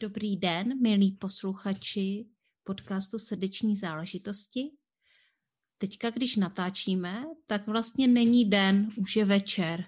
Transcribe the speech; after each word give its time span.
Dobrý 0.00 0.36
den, 0.36 0.82
milí 0.82 1.12
posluchači 1.12 2.26
podcastu 2.64 3.18
Srdeční 3.18 3.76
záležitosti. 3.76 4.70
Teďka, 5.78 6.10
když 6.10 6.36
natáčíme, 6.36 7.24
tak 7.46 7.66
vlastně 7.66 8.08
není 8.08 8.44
den, 8.44 8.90
už 8.96 9.16
je 9.16 9.24
večer. 9.24 9.84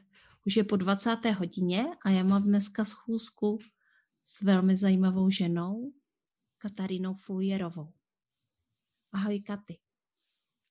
Už 0.46 0.56
je 0.56 0.64
po 0.64 0.76
20. 0.76 1.16
hodině 1.38 1.84
a 2.04 2.10
já 2.10 2.24
mám 2.24 2.42
dneska 2.42 2.84
schůzku 2.84 3.58
s 4.22 4.42
velmi 4.42 4.76
zajímavou 4.76 5.30
ženou, 5.30 5.92
Katarínou 6.58 7.14
Fuljerovou. 7.14 7.92
Ahoj, 9.12 9.40
Katy. 9.40 9.78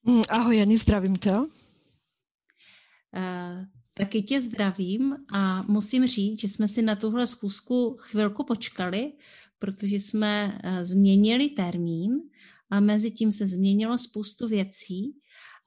Mm, 0.04 0.22
ahoj, 0.30 0.58
Jani, 0.58 0.78
zdravím 0.78 1.16
tě. 1.16 1.32
Taky 4.00 4.22
tě 4.22 4.42
zdravím 4.42 5.16
a 5.34 5.64
musím 5.64 6.08
říct, 6.08 6.40
že 6.40 6.48
jsme 6.48 6.68
si 6.68 6.82
na 6.82 6.96
tuhle 6.96 7.28
schůzku 7.28 7.96
chvilku 8.00 8.44
počkali, 8.44 9.14
protože 9.60 9.96
jsme 9.96 10.60
eh, 10.64 10.86
změnili 10.86 11.50
termín 11.50 12.12
a 12.70 12.80
mezi 12.80 13.12
tím 13.12 13.32
se 13.32 13.48
změnilo 13.48 13.98
spoustu 13.98 14.48
věcí 14.48 15.16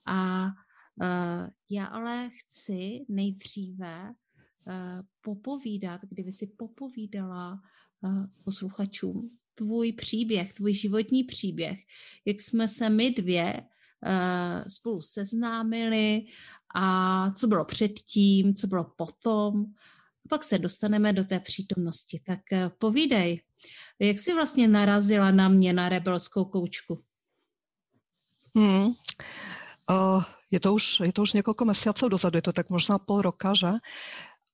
a 0.07 0.45
uh, 0.47 1.49
já 1.71 1.85
ale 1.85 2.31
chci 2.35 3.05
nejdříve 3.09 4.09
uh, 4.09 4.75
popovídat, 5.21 6.01
kdyby 6.11 6.33
si 6.33 6.47
popovídala 6.47 7.61
posluchačům 8.45 9.31
tvůj 9.55 9.93
příběh, 9.93 10.53
tvůj 10.53 10.73
životní 10.73 11.25
příběh, 11.25 11.79
jak 12.25 12.41
jsme 12.41 12.69
se 12.69 12.91
my 12.91 13.11
dvě 13.11 13.63
spolu 14.69 15.03
seznámili 15.03 16.27
a 16.75 17.31
co 17.31 17.47
bylo 17.47 17.65
předtím, 17.65 18.55
co 18.55 18.67
bylo 18.67 18.85
potom. 18.85 19.65
Pak 20.29 20.45
se 20.45 20.59
dostaneme 20.59 21.13
do 21.13 21.25
té 21.25 21.41
přítomnosti. 21.41 22.21
Tak 22.27 22.41
eh, 22.53 22.71
povídej, 22.79 23.43
jak 23.99 24.19
jsi 24.19 24.35
vlastně 24.35 24.69
narazila 24.69 25.31
na 25.31 25.49
mě, 25.49 25.73
na 25.73 25.89
rebelskou 25.89 26.45
koučku? 26.45 27.03
Hmm. 28.55 28.95
Uh, 29.91 30.25
je, 30.51 30.61
to 30.61 30.75
už, 30.75 31.01
je 31.01 31.13
to 31.13 31.23
už 31.23 31.33
několik 31.33 31.63
měsíců 31.63 32.09
dozadu, 32.09 32.39
je 32.39 32.43
to 32.43 32.53
tak 32.53 32.71
možná 32.71 32.99
pol 32.99 33.23
roka, 33.23 33.55
že? 33.55 33.73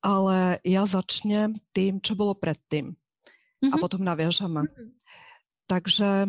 Ale 0.03 0.59
já 0.65 0.87
začnem 0.87 1.55
tým, 1.73 2.01
čo 2.01 2.15
bylo 2.15 2.35
předtím. 2.35 2.87
Mm-hmm. 2.87 3.73
A 3.73 3.77
mhm. 3.77 3.81
potom 3.81 4.05
navěžeme. 4.05 4.63
Mm-hmm. 4.63 4.91
Takže 5.67 6.27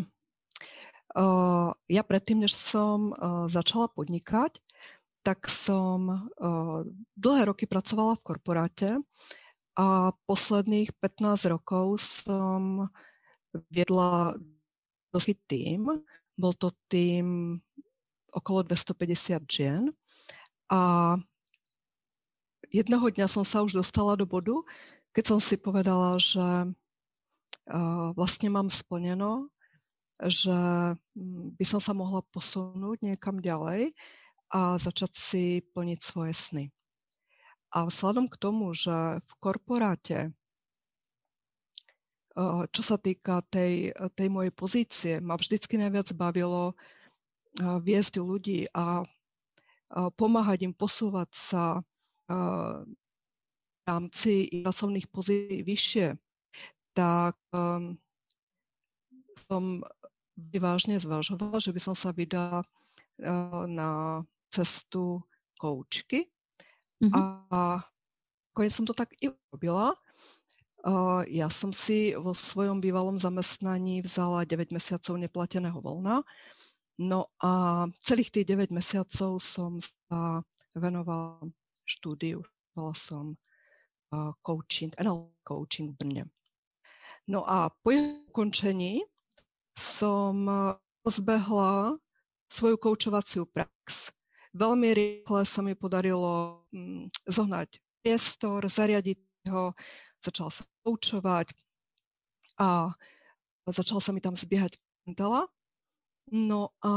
uh, 1.16 1.72
ja 1.88 2.04
predtým, 2.04 2.44
než 2.44 2.52
som 2.52 3.16
uh, 3.16 3.48
začala 3.48 3.88
podnikať, 3.88 4.60
tak 5.24 5.52
som 5.52 6.08
uh, 6.10 6.82
dlhé 7.20 7.52
roky 7.52 7.68
pracovala 7.68 8.16
v 8.18 8.26
korporáte 8.26 8.90
a 9.76 10.12
posledných 10.28 10.92
15 10.98 11.54
rokov 11.54 12.00
som 12.04 12.88
viedla 13.72 14.36
dosť 15.16 15.40
tým. 15.50 15.88
Bol 16.40 16.54
to 16.56 16.72
tým 16.88 17.60
okolo 18.32 18.64
250 18.64 19.44
žien 19.50 19.84
a 20.70 21.18
jedného 22.70 23.10
dňa 23.10 23.26
som 23.26 23.42
sa 23.42 23.66
už 23.66 23.74
dostala 23.74 24.14
do 24.14 24.30
bodu, 24.30 24.54
keď 25.18 25.36
som 25.36 25.40
si 25.42 25.58
povedala, 25.58 26.14
že 26.22 26.46
uh, 26.46 28.08
vlastne 28.14 28.54
mám 28.54 28.70
splneno, 28.70 29.50
že 30.22 30.54
mm, 30.94 31.58
by 31.58 31.66
som 31.66 31.82
sa 31.82 31.98
mohla 31.98 32.22
posunúť 32.30 33.02
niekam 33.02 33.42
ďalej 33.42 33.96
a 34.50 34.78
začať 34.82 35.12
si 35.14 35.62
plniť 35.62 36.00
svoje 36.02 36.34
sny. 36.34 36.66
A 37.70 37.86
vzhľadom 37.86 38.26
k 38.34 38.40
tomu, 38.42 38.74
že 38.74 39.22
v 39.22 39.32
korporáte, 39.38 40.34
eh, 42.34 42.64
čo 42.74 42.82
sa 42.82 42.98
týka 42.98 43.46
tej, 43.54 43.94
tej 44.18 44.28
mojej 44.34 44.54
pozície, 44.54 45.14
ma 45.22 45.38
vždycky 45.38 45.78
najviac 45.78 46.10
bavilo 46.18 46.74
eh, 46.74 47.78
viesť 47.78 48.22
ľudí 48.22 48.66
a 48.74 49.06
pomáhať 49.90 50.70
im 50.70 50.74
posúvať 50.78 51.34
sa 51.34 51.82
v 52.30 53.82
rámci 53.90 54.54
pracovných 54.62 55.10
pozícií 55.10 55.66
vyššie, 55.66 56.14
tak 56.94 57.34
som 59.50 59.82
vážne 60.38 61.02
zvažovala, 61.02 61.58
že 61.58 61.74
by 61.74 61.82
som 61.82 61.96
sa 61.98 62.14
vydala 62.14 62.62
na 63.66 64.22
cestu 64.50 65.22
koučky. 65.58 66.28
Mm-hmm. 67.00 67.14
A 67.54 67.80
konec 68.54 68.74
som 68.76 68.86
to 68.86 68.94
tak 68.94 69.14
i 69.24 69.32
urobila. 69.32 69.96
Uh, 70.80 71.28
ja 71.28 71.52
som 71.52 71.76
si 71.76 72.16
vo 72.16 72.32
svojom 72.32 72.80
bývalom 72.80 73.20
zamestnaní 73.20 74.00
vzala 74.00 74.48
9 74.48 74.72
mesiacov 74.72 75.20
neplateného 75.20 75.80
voľna. 75.84 76.24
No 77.00 77.32
a 77.40 77.84
celých 78.00 78.32
tých 78.32 78.48
9 78.56 78.76
mesiacov 78.76 79.40
som 79.44 79.80
sa 79.80 80.44
venovala 80.76 81.44
štúdiu. 81.84 82.44
Bola 82.76 82.96
som 82.96 83.36
uh, 84.16 84.32
coaching, 84.44 84.96
NL 85.00 85.32
coaching 85.44 85.96
v 85.96 85.98
Brne. 86.00 86.24
No 87.28 87.44
a 87.44 87.70
po 87.70 87.92
jeho 87.92 88.26
ukončení 88.32 89.04
som 89.76 90.48
rozbehla 91.06 91.96
svoju 92.50 92.76
koučovaciu 92.82 93.46
prax 93.46 94.12
Veľmi 94.50 94.90
rýchle 94.98 95.46
sa 95.46 95.62
mi 95.62 95.78
podarilo 95.78 96.66
mm, 96.74 97.30
zohnať 97.30 97.70
priestor, 98.02 98.66
zariadiť 98.66 99.20
ho, 99.54 99.78
začala 100.26 100.50
sa 100.50 100.64
poučovať 100.82 101.54
a 102.58 102.90
začala 103.70 104.02
sa 104.02 104.10
mi 104.10 104.26
tam 104.26 104.34
zbiehať 104.34 104.74
klientela. 105.06 105.46
No 106.34 106.74
a 106.82 106.94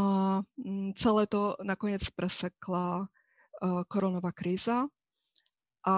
mm, 0.56 0.96
celé 0.96 1.28
to 1.28 1.56
nakoniec 1.60 2.00
presekla 2.16 3.04
uh, 3.04 3.82
koronová 3.84 4.32
kríza 4.32 4.88
a 5.84 5.96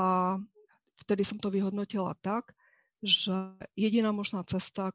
vtedy 1.06 1.22
som 1.22 1.38
to 1.38 1.54
vyhodnotila 1.54 2.18
tak, 2.18 2.50
že 2.98 3.30
jediná 3.78 4.10
možná 4.10 4.42
cesta, 4.42 4.90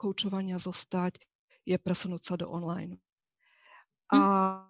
koučovania 0.00 0.56
zostať, 0.56 1.20
je 1.68 1.76
presunúť 1.76 2.22
sa 2.24 2.34
do 2.40 2.48
online. 2.48 2.96
A 4.16 4.16
hm 4.16 4.69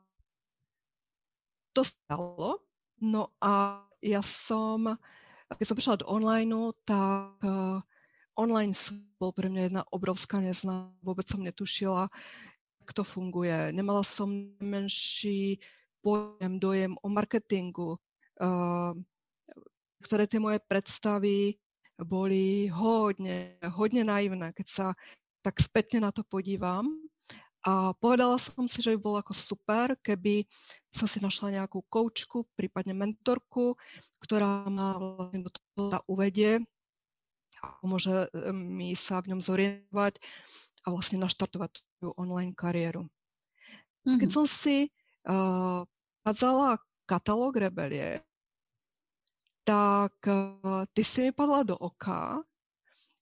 to 1.72 1.82
stalo. 1.86 2.62
No 3.00 3.32
a 3.40 3.84
ja 4.04 4.20
som, 4.20 4.96
keď 5.48 5.66
som 5.66 5.76
prišla 5.76 6.00
do 6.04 6.06
online, 6.08 6.72
tak 6.84 7.40
online 8.36 8.76
bol 9.16 9.32
pre 9.32 9.48
mňa 9.48 9.62
jedna 9.68 9.82
obrovská 9.92 10.40
neznáma. 10.40 10.92
Vôbec 11.00 11.28
som 11.28 11.40
netušila, 11.40 12.08
jak 12.84 12.90
to 12.92 13.04
funguje. 13.04 13.72
Nemala 13.72 14.04
som 14.04 14.52
menší 14.60 15.60
pojem, 16.00 16.60
dojem 16.60 16.96
o 17.00 17.08
marketingu. 17.08 17.96
Uh, 18.40 18.96
ktoré 20.00 20.24
tie 20.24 20.40
moje 20.40 20.64
predstavy 20.64 21.60
boli 22.00 22.72
hodne, 22.72 23.60
hodne 23.76 24.02
naivné, 24.08 24.56
keď 24.56 24.66
sa 24.68 24.86
tak 25.44 25.60
spätne 25.60 26.08
na 26.08 26.10
to 26.12 26.24
podívam. 26.24 26.88
A 27.60 27.92
povedala 28.00 28.40
som 28.40 28.64
si, 28.64 28.80
že 28.80 28.96
by 28.96 28.98
bolo 29.04 29.16
ako 29.20 29.36
super, 29.36 29.92
keby 30.00 30.48
som 30.88 31.04
si 31.04 31.20
našla 31.20 31.60
nejakú 31.60 31.84
koučku, 31.92 32.48
prípadne 32.56 32.96
mentorku, 32.96 33.76
ktorá 34.24 34.64
ma 34.72 34.96
vlastne 34.96 35.44
do 35.44 35.50
toho 35.52 36.00
uvedie 36.08 36.64
a 37.60 37.66
môže 37.84 38.08
e, 38.08 38.28
mi 38.56 38.96
sa 38.96 39.20
v 39.20 39.36
ňom 39.36 39.40
zorientovať 39.44 40.16
a 40.84 40.86
vlastne 40.88 41.20
naštartovať 41.20 41.70
tú 42.00 42.16
online 42.16 42.56
kariéru. 42.56 43.04
Mm-hmm. 43.04 44.16
Keď 44.16 44.30
som 44.32 44.48
si 44.48 44.88
uh, 45.28 45.84
kázala 46.24 46.80
katalóg 47.04 47.60
rebelie, 47.60 48.24
tak 49.68 50.16
uh, 50.24 50.88
ty 50.96 51.04
si 51.04 51.28
mi 51.28 51.32
padla 51.36 51.68
do 51.68 51.76
oka. 51.76 52.40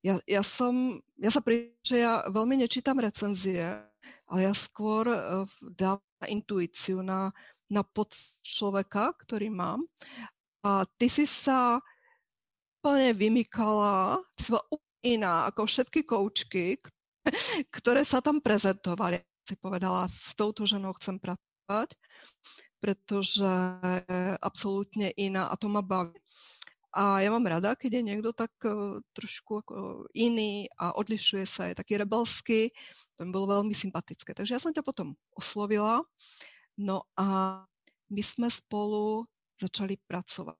Ja, 0.07 0.23
ja 0.31 0.47
som, 0.47 1.03
ja 1.19 1.35
sa 1.35 1.43
pri, 1.43 1.75
že 1.83 2.07
ja 2.07 2.23
veľmi 2.31 2.63
nečítam 2.63 3.03
recenzie, 3.03 3.88
ale 4.29 4.49
ja 4.49 4.55
skôr 4.55 5.09
dám 5.75 6.01
na 6.21 6.27
intuíciu, 6.29 7.01
na, 7.01 7.33
na 7.73 7.83
pod 7.83 8.13
človeka, 8.45 9.17
ktorý 9.25 9.49
mám. 9.49 9.85
A 10.65 10.85
ty 10.99 11.09
si 11.09 11.25
sa 11.25 11.81
úplne 12.79 13.15
vymykala, 13.17 14.21
ty 14.37 14.41
si 14.45 14.51
bola 14.53 14.65
úplne 14.69 14.87
iná 15.07 15.35
ako 15.49 15.61
všetky 15.65 16.01
koučky, 16.05 16.77
ktoré 17.77 18.03
sa 18.05 18.19
tam 18.21 18.43
prezentovali. 18.43 19.23
Si 19.49 19.57
povedala, 19.57 20.11
s 20.13 20.37
touto 20.37 20.69
ženou 20.69 20.93
chcem 21.01 21.17
pracovať, 21.17 21.97
pretože 22.85 23.49
absolútne 24.45 25.09
iná 25.17 25.49
a 25.49 25.57
to 25.57 25.73
ma 25.73 25.81
baví. 25.81 26.21
A 26.99 27.23
ja 27.23 27.31
mám 27.31 27.47
rada, 27.47 27.79
keď 27.79 28.03
je 28.03 28.07
niekto 28.11 28.35
tak 28.35 28.51
uh, 28.67 28.99
trošku 29.15 29.63
ako 29.63 29.75
iný 30.19 30.67
a 30.83 30.99
odlišuje 30.99 31.47
sa, 31.47 31.71
je 31.71 31.79
taký 31.79 31.95
rebelský. 31.95 32.75
To 33.15 33.23
mi 33.23 33.31
bolo 33.31 33.63
veľmi 33.63 33.71
sympatické. 33.71 34.35
Takže 34.35 34.59
ja 34.59 34.61
som 34.63 34.75
ťa 34.75 34.83
potom 34.83 35.15
oslovila. 35.39 36.03
No 36.75 37.07
a 37.15 37.63
my 38.11 38.23
sme 38.27 38.51
spolu 38.51 39.31
začali 39.63 39.95
pracovať. 40.11 40.59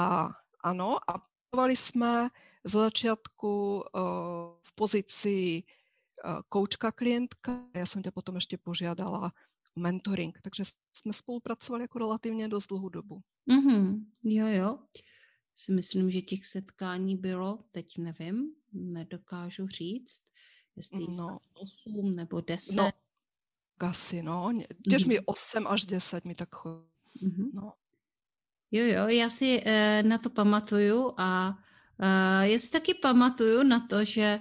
A 0.00 0.32
áno, 0.64 0.96
a 0.96 1.12
pracovali 1.20 1.76
sme 1.76 2.32
z 2.64 2.72
začiatku 2.72 3.52
uh, 3.84 4.56
v 4.56 4.70
pozícii 4.80 5.60
uh, 5.60 6.40
koučka 6.48 6.88
klientka. 6.96 7.68
Ja 7.76 7.84
som 7.84 8.00
ťa 8.00 8.16
potom 8.16 8.40
ešte 8.40 8.56
požiadala 8.56 9.28
mentoring. 9.76 10.38
Takže 10.42 10.64
jsme 10.96 11.12
spolupracovali 11.12 11.84
jako 11.84 11.98
relativně 11.98 12.48
dost 12.48 12.66
dlouhou 12.66 12.88
dobu. 12.88 13.20
Mm-hmm. 13.50 14.04
Jo, 14.24 14.46
jo. 14.46 14.78
Si 15.54 15.72
myslím, 15.72 16.10
že 16.10 16.20
těch 16.20 16.46
setkání 16.46 17.16
bylo, 17.16 17.64
teď 17.70 17.98
nevím, 17.98 18.54
nedokážu 18.72 19.68
říct, 19.68 20.22
jestli 20.76 21.06
no. 21.08 21.38
8 21.54 22.16
nebo 22.16 22.40
10. 22.40 22.76
No, 22.76 22.90
asi, 23.78 24.22
no. 24.22 24.52
Těž 24.90 25.04
mm-hmm. 25.04 25.08
mi 25.08 25.20
8 25.20 25.66
až 25.66 25.86
10 25.86 26.24
mi 26.24 26.34
tak 26.34 26.54
chodí. 26.54 26.88
Mm-hmm. 27.22 27.50
No. 27.52 27.72
Jo, 28.70 28.84
jo, 28.84 29.08
já 29.08 29.28
si 29.28 29.62
e, 29.64 30.02
na 30.02 30.18
to 30.18 30.30
pamatuju 30.30 31.14
a 31.16 31.58
e, 31.98 32.48
já 32.50 32.58
si 32.58 32.70
taky 32.70 32.94
pamatuju 32.94 33.62
na 33.62 33.86
to, 33.86 34.04
že 34.04 34.40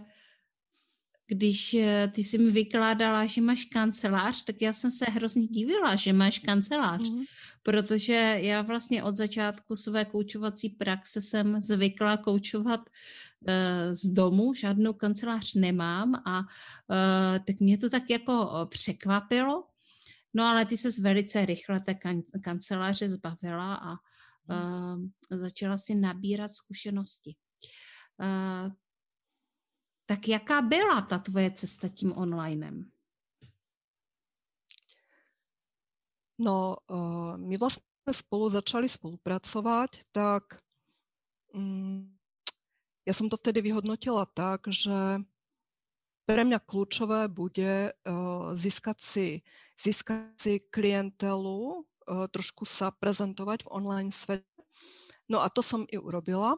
když 1.27 1.73
eh, 1.73 2.11
ty 2.15 2.23
si 2.23 2.37
mi 2.37 2.51
vykládala, 2.51 3.25
že 3.25 3.41
máš 3.41 3.65
kancelář, 3.65 4.43
tak 4.43 4.61
já 4.61 4.73
jsem 4.73 4.91
se 4.91 5.05
hrozně 5.05 5.47
divila, 5.47 5.95
že 5.95 6.13
máš 6.13 6.39
kancelář, 6.39 7.01
mm-hmm. 7.01 7.25
protože 7.63 8.37
já 8.37 8.61
vlastně 8.61 9.03
od 9.03 9.17
začátku 9.17 9.75
své 9.75 10.05
koučovací 10.05 10.69
praxe 10.69 11.21
jsem 11.21 11.61
zvykla 11.61 12.17
koučovat 12.17 12.79
uh, 12.79 13.93
z 13.93 14.05
domu, 14.05 14.53
žádnou 14.53 14.93
kancelář 14.93 15.53
nemám 15.53 16.15
a 16.15 16.39
uh, 16.39 17.45
tak 17.47 17.59
mě 17.59 17.77
to 17.77 17.89
tak 17.89 18.09
jako 18.09 18.67
překvapilo. 18.69 19.63
No 20.33 20.43
ale 20.43 20.65
ty 20.65 20.77
se 20.77 21.01
velice 21.01 21.45
rychle 21.45 21.79
té 21.79 21.91
kan- 21.91 22.41
kanceláře 22.43 23.09
zbavila 23.09 23.75
a 23.75 23.91
uh, 23.91 25.03
začala 25.31 25.77
si 25.77 25.95
nabírat 25.95 26.51
zkušenosti. 26.51 27.35
Uh, 28.19 28.71
tak 30.05 30.27
jaká 30.27 30.61
byla 30.61 31.01
ta 31.01 31.19
tvoje 31.19 31.51
cesta 31.51 31.87
tím 31.87 32.13
onlinem? 32.17 32.91
No, 36.39 36.75
uh, 36.89 37.37
my 37.37 37.55
vlastne 37.61 37.85
spolu 38.11 38.49
začali 38.49 38.89
spolupracovať, 38.89 40.11
tak 40.11 40.59
um, 41.53 42.09
ja 43.05 43.13
som 43.13 43.29
to 43.29 43.37
vtedy 43.37 43.61
vyhodnotila 43.61 44.25
tak, 44.33 44.67
že 44.67 45.23
pre 46.25 46.41
mňa 46.43 46.59
kľúčové 46.63 47.29
bude 47.29 47.93
uh, 47.93 48.55
získať, 48.57 48.97
si, 48.99 49.27
získať 49.77 50.35
si 50.41 50.53
klientelu, 50.73 51.83
uh, 51.83 52.27
trošku 52.33 52.65
sa 52.65 52.91
prezentovať 52.91 53.67
v 53.67 53.71
online 53.71 54.11
svete. 54.11 54.47
No 55.29 55.39
a 55.39 55.47
to 55.53 55.63
som 55.63 55.87
i 55.87 55.95
urobila. 56.01 56.57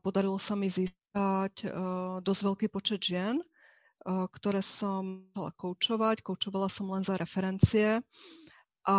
Podarilo 0.00 0.40
sa 0.40 0.56
mi 0.56 0.72
získať 0.72 1.68
uh, 1.68 2.24
dosť 2.24 2.40
veľký 2.40 2.66
počet 2.72 3.04
žien, 3.04 3.36
uh, 3.36 4.24
ktoré 4.32 4.64
som 4.64 5.28
chcela 5.36 5.52
koučovať. 5.52 6.24
Koučovala 6.24 6.72
som 6.72 6.88
len 6.88 7.04
za 7.04 7.20
referencie 7.20 8.00
a 8.88 8.98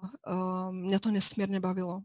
uh, 0.00 0.68
mňa 0.72 0.98
to 1.04 1.12
nesmierne 1.12 1.60
bavilo. 1.60 2.00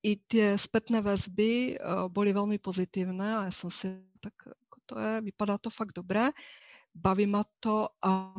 I 0.00 0.16
tie 0.30 0.56
spätné 0.56 1.04
väzby 1.04 1.76
boli 2.08 2.32
veľmi 2.32 2.56
pozitívne 2.56 3.44
a 3.44 3.44
ja 3.44 3.52
som 3.52 3.68
si 3.68 3.92
tak, 4.24 4.32
ako 4.48 4.76
to 4.88 4.94
je, 4.96 5.12
vypadá 5.28 5.60
to 5.60 5.68
fakt 5.68 5.92
dobre, 5.92 6.32
baví 6.96 7.28
ma 7.28 7.44
to 7.60 7.92
a 8.00 8.32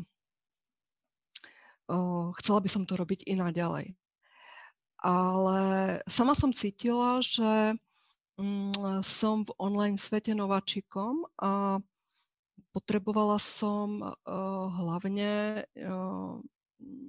chcela 2.41 2.59
by 2.63 2.69
som 2.71 2.89
to 2.89 2.97
robiť 2.97 3.29
i 3.29 3.37
naďalej. 3.37 3.93
Ale 5.01 5.59
sama 6.05 6.37
som 6.37 6.53
cítila, 6.53 7.17
že 7.25 7.75
Mm, 8.41 9.05
som 9.05 9.45
v 9.45 9.53
online 9.61 10.01
svete 10.01 10.33
nováčikom 10.33 11.29
a 11.37 11.77
potrebovala 12.73 13.37
som 13.37 14.01
uh, 14.01 14.65
hlavne 14.81 15.61
uh, 15.61 16.41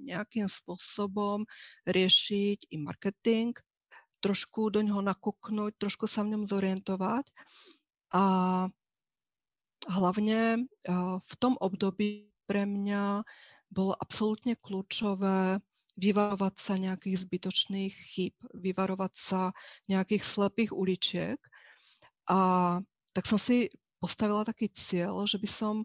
nejakým 0.05 0.45
spôsobom 0.45 1.49
riešiť 1.89 2.69
i 2.69 2.77
marketing, 2.77 3.57
trošku 4.21 4.69
do 4.69 4.85
ňoho 4.85 5.01
nakúknuť, 5.01 5.81
trošku 5.81 6.05
sa 6.05 6.21
v 6.21 6.37
ňom 6.37 6.43
zorientovať. 6.45 7.25
A 8.13 8.23
hlavne 9.89 10.69
uh, 10.69 11.17
v 11.17 11.33
tom 11.41 11.57
období 11.57 12.29
pre 12.45 12.69
mňa 12.69 13.25
bolo 13.73 13.97
absolútne 13.97 14.53
kľúčové 14.59 15.63
vyvarovať 15.93 16.55
sa 16.57 16.73
nejakých 16.77 17.21
zbytočných 17.27 17.93
chyb, 17.93 18.35
vyvarovať 18.57 19.13
sa 19.13 19.41
nejakých 19.85 20.23
slepých 20.25 20.71
uličiek. 20.73 21.39
A 22.29 22.39
tak 23.13 23.25
som 23.29 23.37
si 23.37 23.69
postavila 24.01 24.41
taký 24.43 24.73
cieľ, 24.73 25.23
že 25.29 25.37
by 25.37 25.49
som 25.49 25.75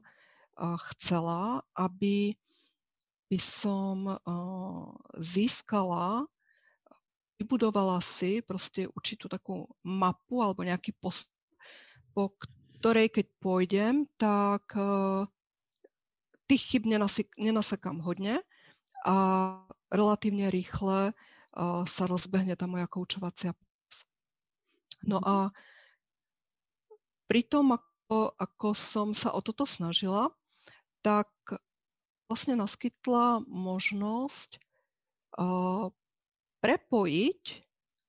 chcela, 0.59 1.63
aby 1.77 2.35
by 3.29 3.39
som 3.39 4.17
získala, 5.21 6.25
vybudovala 7.39 8.03
si 8.03 8.43
proste 8.43 8.91
určitú 8.91 9.29
takú 9.31 9.69
mapu 9.87 10.43
alebo 10.43 10.67
nejaký 10.67 10.97
post, 10.99 11.31
po 12.17 12.35
ktorej 12.81 13.13
keď 13.13 13.27
pôjdem, 13.39 13.95
tak 14.19 14.67
tých 16.49 16.63
chyb 16.75 16.89
nenasekám 17.37 18.01
hodne 18.01 18.41
a 19.05 19.15
relatívne 19.89 20.53
rýchle 20.53 21.13
sa 21.85 22.05
rozbehne 22.07 22.55
tá 22.55 22.69
moja 22.69 22.87
koučovacia 22.87 23.57
No 25.07 25.23
a 25.23 25.55
pri 27.29 27.45
tom, 27.47 27.77
ako, 27.77 28.35
ako 28.35 28.69
som 28.75 29.09
sa 29.15 29.37
o 29.37 29.41
toto 29.45 29.69
snažila, 29.69 30.33
tak 31.05 31.29
vlastne 32.27 32.59
naskytla 32.59 33.45
možnosť 33.47 34.59
uh, 35.39 35.93
prepojiť 36.59 37.43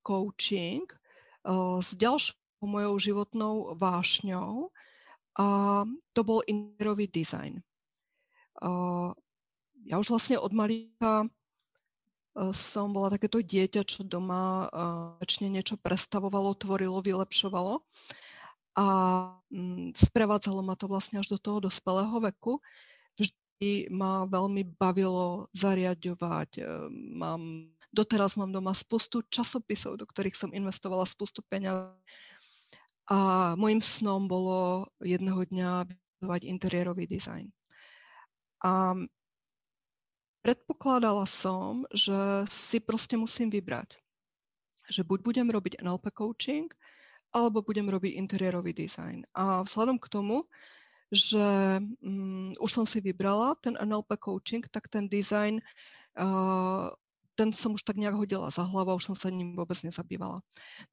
coaching 0.02 0.88
uh, 0.88 1.80
s 1.84 1.94
ďalšou 1.94 2.36
mojou 2.66 2.96
životnou 3.00 3.80
vášňou 3.80 4.74
a 5.40 5.48
to 6.12 6.22
bol 6.28 6.44
interiérový 6.44 7.08
design. 7.08 7.64
Uh, 8.60 9.16
ja 9.88 9.96
už 9.96 10.12
vlastne 10.12 10.36
od 10.36 10.52
malíka 10.52 11.32
som 12.56 12.96
bola 12.96 13.12
takéto 13.12 13.44
dieťa, 13.44 13.82
čo 13.84 14.08
doma 14.08 14.72
väčšine 15.20 15.60
niečo 15.60 15.76
prestavovalo, 15.76 16.56
tvorilo, 16.56 17.04
vylepšovalo. 17.04 17.84
A 18.80 18.86
mm, 19.52 19.98
sprevádzalo 19.98 20.64
ma 20.64 20.80
to 20.80 20.88
vlastne 20.88 21.20
až 21.20 21.36
do 21.36 21.40
toho 21.42 21.60
dospelého 21.60 22.16
veku. 22.24 22.64
Vždy 23.20 23.92
ma 23.92 24.24
veľmi 24.24 24.80
bavilo 24.80 25.52
zariadovať. 25.52 26.50
E, 26.60 26.64
mám, 27.20 27.68
doteraz 27.92 28.40
mám 28.40 28.56
doma 28.56 28.72
spustu 28.72 29.20
časopisov, 29.28 30.00
do 30.00 30.08
ktorých 30.08 30.38
som 30.38 30.56
investovala 30.56 31.04
spustu 31.04 31.44
peňazí. 31.44 31.92
A 33.10 33.52
môjim 33.58 33.82
snom 33.82 34.30
bolo 34.30 34.88
jedného 35.02 35.42
dňa 35.44 35.90
vybudovať 35.90 36.42
interiérový 36.46 37.04
dizajn. 37.10 37.50
A 38.64 38.96
Predpokladala 40.40 41.28
som, 41.28 41.84
že 41.92 42.48
si 42.48 42.80
proste 42.80 43.20
musím 43.20 43.52
vybrať. 43.52 44.00
Že 44.88 45.02
buď 45.04 45.20
budem 45.22 45.48
robiť 45.52 45.84
NLP 45.84 46.06
coaching, 46.16 46.72
alebo 47.30 47.62
budem 47.62 47.86
robiť 47.92 48.18
interiérový 48.18 48.74
design. 48.74 49.28
A 49.38 49.62
vzhľadom 49.62 50.02
k 50.02 50.10
tomu, 50.10 50.48
že 51.10 51.82
um, 51.82 52.54
už 52.58 52.70
som 52.70 52.86
si 52.86 53.02
vybrala 53.02 53.58
ten 53.62 53.78
NLP 53.78 54.18
coaching, 54.18 54.66
tak 54.70 54.90
ten 54.90 55.10
design, 55.10 55.62
uh, 56.18 56.90
ten 57.34 57.50
som 57.54 57.74
už 57.74 57.86
tak 57.86 57.98
nejak 57.98 58.18
hodila 58.18 58.50
za 58.54 58.66
hlavu, 58.66 58.98
už 58.98 59.14
som 59.14 59.18
sa 59.18 59.34
ním 59.34 59.58
vôbec 59.58 59.78
nezabývala. 59.82 60.42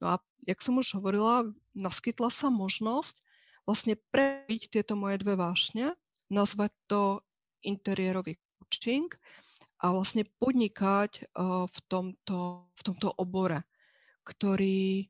No 0.00 0.06
a 0.06 0.14
jak 0.48 0.60
som 0.60 0.76
už 0.80 0.96
hovorila, 0.96 1.48
naskytla 1.76 2.32
sa 2.32 2.48
možnosť 2.48 3.16
vlastne 3.68 3.98
prebiť 4.10 4.72
tieto 4.72 4.94
moje 4.96 5.20
dve 5.20 5.36
vášne, 5.36 5.92
nazvať 6.30 6.72
to 6.86 7.20
interiérový 7.66 8.38
coaching 8.66 9.08
a 9.80 9.94
vlastne 9.94 10.26
podnikať 10.42 11.30
v 11.70 11.76
tomto, 11.86 12.66
v 12.66 12.82
tomto 12.82 13.14
obore, 13.16 13.62
ktorý 14.26 15.06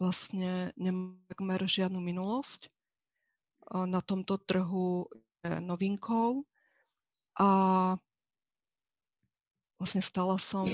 vlastne 0.00 0.72
nemá 0.76 1.16
takmer 1.28 1.60
žiadnu 1.64 2.00
minulosť 2.00 2.72
na 3.72 3.98
tomto 3.98 4.38
trhu 4.38 5.10
je 5.42 5.58
novinkou 5.58 6.46
a 7.36 7.48
vlastne 9.76 10.02
stala 10.02 10.38
som 10.38 10.64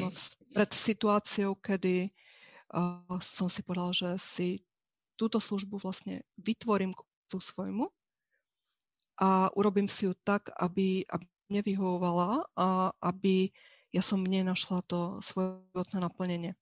pred 0.52 0.71
situáciou, 0.71 1.57
kedy 1.57 2.12
som 3.25 3.49
si 3.49 3.61
povedala, 3.64 3.97
že 3.97 4.11
si 4.21 4.49
túto 5.17 5.41
službu 5.41 5.81
vlastne 5.81 6.25
vytvorím 6.37 6.93
tú 7.29 7.41
svojmu 7.41 7.88
a 9.21 9.52
urobím 9.57 9.88
si 9.88 10.09
ju 10.09 10.12
tak, 10.25 10.52
aby, 10.57 11.05
aby 11.09 11.25
nevyhovovala 11.52 12.49
a 12.56 12.97
aby 13.04 13.52
ja 13.92 14.00
som 14.00 14.25
v 14.25 14.32
nej 14.32 14.44
našla 14.44 14.80
to 14.88 15.21
svoje 15.21 15.61
životné 15.76 15.99
naplnenie. 16.00 16.52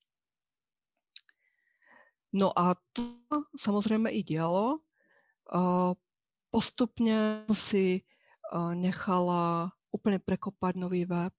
No 2.35 2.50
a 2.50 2.75
to 2.94 3.23
samozrejme 3.54 4.11
i 4.11 4.26
dialo. 4.26 4.82
Postupne 6.50 7.47
si 7.54 8.02
nechala 8.75 9.70
úplne 9.94 10.18
prekopať 10.18 10.75
nový 10.78 11.06
web. 11.06 11.35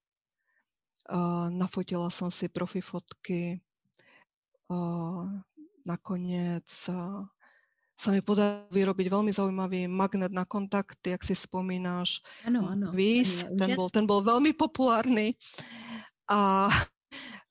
Nafotila 1.52 2.08
som 2.08 2.32
si 2.32 2.48
profi 2.48 2.80
fotky. 2.80 3.60
Nakoniec 5.84 6.68
sa 7.96 8.10
mi 8.10 8.20
podarilo 8.24 8.66
vyrobiť 8.72 9.06
veľmi 9.12 9.30
zaujímavý 9.30 9.86
magnet 9.86 10.32
na 10.34 10.42
kontakty, 10.42 11.14
ak 11.14 11.22
si 11.22 11.38
spomínaš. 11.38 12.24
Áno, 12.42 12.66
áno. 12.66 12.90
Vís, 12.90 13.46
ten 13.54 13.78
bol, 13.78 13.88
ten 13.92 14.04
bol 14.08 14.20
veľmi 14.26 14.56
populárny. 14.56 15.38
A, 16.26 16.66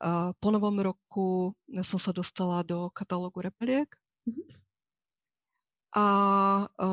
a 0.02 0.34
po 0.36 0.50
novom 0.50 0.76
roku 0.82 1.56
som 1.86 2.00
sa 2.02 2.12
dostala 2.12 2.66
do 2.68 2.90
katalógu 2.92 3.48
repeliek. 3.48 3.88
Mm-hmm. 4.28 4.48
A 5.92 6.06
a 6.72 6.88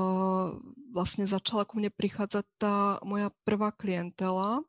vlastne 0.91 1.29
začala 1.29 1.69
ku 1.69 1.79
mne 1.79 1.93
prichádzať 1.93 2.45
tá 2.59 2.99
moja 3.05 3.31
prvá 3.45 3.71
klientela. 3.71 4.65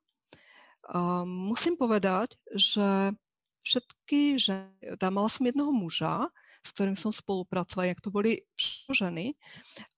A 0.90 1.24
musím 1.26 1.78
povedať, 1.78 2.34
že 2.50 3.14
všetky 3.62 4.42
ženy, 4.42 4.98
mala 5.14 5.30
som 5.30 5.46
jedného 5.46 5.70
muža, 5.70 6.30
s 6.64 6.70
ktorým 6.76 7.00
som 7.00 7.16
spolupracovala, 7.16 7.92
jak 7.92 8.04
to 8.04 8.12
boli 8.12 8.44
ženy, 8.92 9.36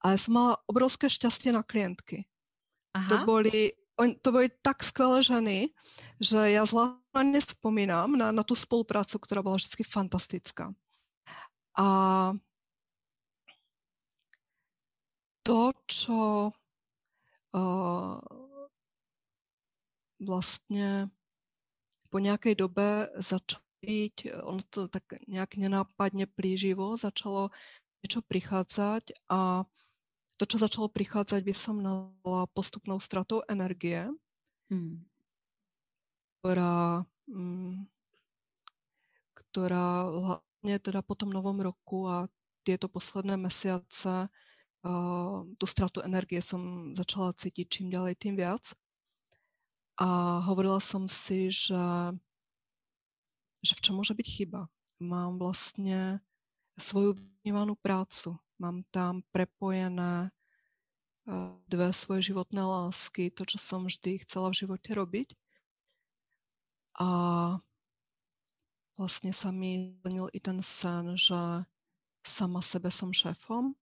ale 0.01 0.15
som 0.22 0.32
mala 0.38 0.53
obrovské 0.70 1.10
šťastie 1.10 1.51
na 1.53 1.65
klientky. 1.65 2.25
Aha. 2.94 3.08
To 3.08 3.15
boli 3.25 3.74
on, 4.01 4.18
to 4.18 4.34
boli 4.34 4.50
tak 4.65 4.82
skvelé 4.82 5.22
ženy, 5.22 5.70
že 6.18 6.58
ja 6.58 6.65
zla 6.65 6.98
nespomínam 7.13 8.18
na, 8.18 8.34
na 8.34 8.41
tú 8.41 8.58
spoluprácu, 8.58 9.22
ktorá 9.22 9.46
bola 9.46 9.62
vždy 9.62 9.86
fantastická. 9.86 10.74
A 11.77 11.88
to, 15.46 15.74
čo 15.86 16.50
uh, 17.53 18.18
vlastne 20.22 21.10
po 22.12 22.18
nejakej 22.20 22.53
dobe 22.60 23.10
začalo 23.22 23.71
byť, 23.82 24.46
ono 24.46 24.62
to 24.70 24.86
tak 24.88 25.04
nejak 25.26 25.58
nenápadne 25.58 26.30
plíživo, 26.30 26.96
začalo 27.02 27.50
niečo 28.06 28.22
prichádzať 28.26 29.30
a 29.30 29.66
to, 30.38 30.44
čo 30.46 30.58
začalo 30.58 30.90
prichádzať, 30.90 31.42
by 31.46 31.54
som 31.54 31.86
nazvala 31.86 32.50
postupnou 32.50 32.98
stratou 32.98 33.46
energie, 33.46 34.10
hmm. 34.74 35.06
ktorá, 36.42 37.06
mm, 37.30 37.86
ktorá 39.38 39.88
hlavne 40.10 40.76
teda 40.82 41.06
po 41.06 41.14
tom 41.14 41.30
novom 41.30 41.62
roku 41.62 42.10
a 42.10 42.26
tieto 42.66 42.90
posledné 42.90 43.38
mesiace 43.38 44.30
uh, 44.30 45.38
tú 45.62 45.66
stratu 45.70 46.02
energie 46.02 46.42
som 46.42 46.94
začala 46.98 47.38
cítiť 47.38 47.66
čím 47.70 47.88
ďalej, 47.94 48.14
tým 48.18 48.34
viac. 48.38 48.66
A 50.02 50.42
hovorila 50.50 50.82
som 50.82 51.06
si, 51.06 51.54
že 51.54 51.78
že 53.62 53.77
v 53.77 53.84
čom 53.86 53.98
môže 53.98 54.13
byť 54.18 54.27
chyba. 54.27 54.68
Mám 55.01 55.41
vlastne 55.41 56.22
svoju 56.77 57.18
vnímanú 57.41 57.77
prácu. 57.77 58.38
Mám 58.62 58.86
tam 58.94 59.25
prepojené 59.34 60.30
eh, 60.30 61.56
dve 61.70 61.89
svoje 61.94 62.34
životné 62.34 62.62
lásky, 62.62 63.34
to, 63.34 63.46
čo 63.46 63.58
som 63.58 63.86
vždy 63.86 64.22
chcela 64.25 64.50
v 64.53 64.60
živote 64.65 64.89
robiť. 64.94 65.30
A 67.01 67.10
vlastne 69.00 69.34
sa 69.34 69.50
mi 69.50 69.98
zlenil 70.03 70.30
i 70.36 70.39
ten 70.44 70.60
sen, 70.62 71.18
že 71.18 71.65
sama 72.22 72.62
sebe 72.62 72.94
som 72.94 73.10
šéfom 73.10 73.74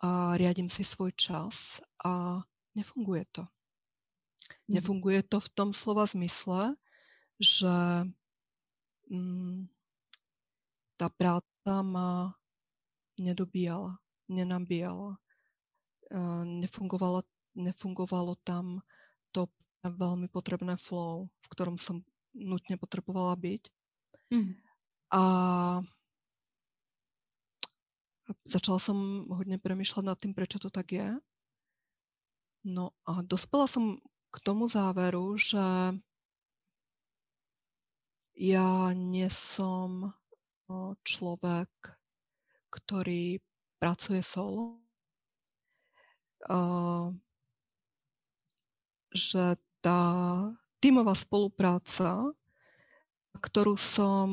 a 0.00 0.36
riadím 0.36 0.68
si 0.68 0.84
svoj 0.84 1.12
čas 1.16 1.80
a 2.04 2.40
nefunguje 2.76 3.24
to. 3.32 3.44
Mhm. 3.44 4.80
Nefunguje 4.80 5.20
to 5.24 5.40
v 5.40 5.48
tom 5.52 5.70
slova 5.72 6.04
zmysle, 6.08 6.76
že 7.40 8.04
tá 11.00 11.06
práca 11.10 11.72
ma 11.82 12.34
nedobíjala, 13.18 13.98
nenabíjala. 14.30 15.18
Uh, 16.10 16.42
nefungovalo, 16.42 17.22
nefungovalo 17.54 18.34
tam 18.42 18.82
to 19.30 19.46
veľmi 19.86 20.26
potrebné 20.26 20.74
flow, 20.74 21.30
v 21.30 21.46
ktorom 21.54 21.78
som 21.78 22.02
nutne 22.34 22.74
potrebovala 22.74 23.38
byť. 23.38 23.62
Mm. 24.34 24.54
A 25.10 25.22
začala 28.46 28.78
som 28.78 29.26
hodne 29.30 29.58
premyšľať 29.58 30.04
nad 30.06 30.18
tým, 30.18 30.34
prečo 30.34 30.62
to 30.62 30.70
tak 30.70 30.94
je. 30.94 31.08
No 32.66 32.92
a 33.08 33.24
dospela 33.24 33.66
som 33.66 33.98
k 34.30 34.36
tomu 34.44 34.68
záveru, 34.70 35.34
že 35.34 35.58
ja 38.38 38.92
nie 38.94 39.30
som 39.30 40.14
človek, 41.02 41.70
ktorý 42.70 43.42
pracuje 43.82 44.22
solo. 44.22 44.78
Že 49.10 49.58
tá 49.82 50.02
tímová 50.78 51.16
spolupráca, 51.18 52.30
ktorú 53.40 53.74
som 53.80 54.28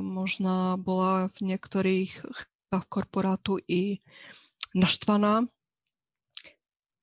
možná 0.00 0.78
bola 0.78 1.28
v 1.36 1.52
niektorých 1.52 2.10
chvíľach 2.14 2.86
korporátu 2.88 3.60
i 3.68 4.00
naštvaná, 4.72 5.44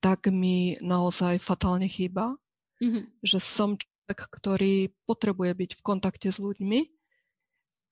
tak 0.02 0.32
mi 0.32 0.80
naozaj 0.80 1.38
fatálne 1.38 1.86
chýba. 1.86 2.34
Mm-hmm. 2.80 3.04
Že 3.20 3.38
som 3.38 3.70
ktorý 4.14 4.90
potrebuje 5.06 5.52
byť 5.54 5.70
v 5.78 5.84
kontakte 5.84 6.28
s 6.30 6.38
ľuďmi 6.42 6.80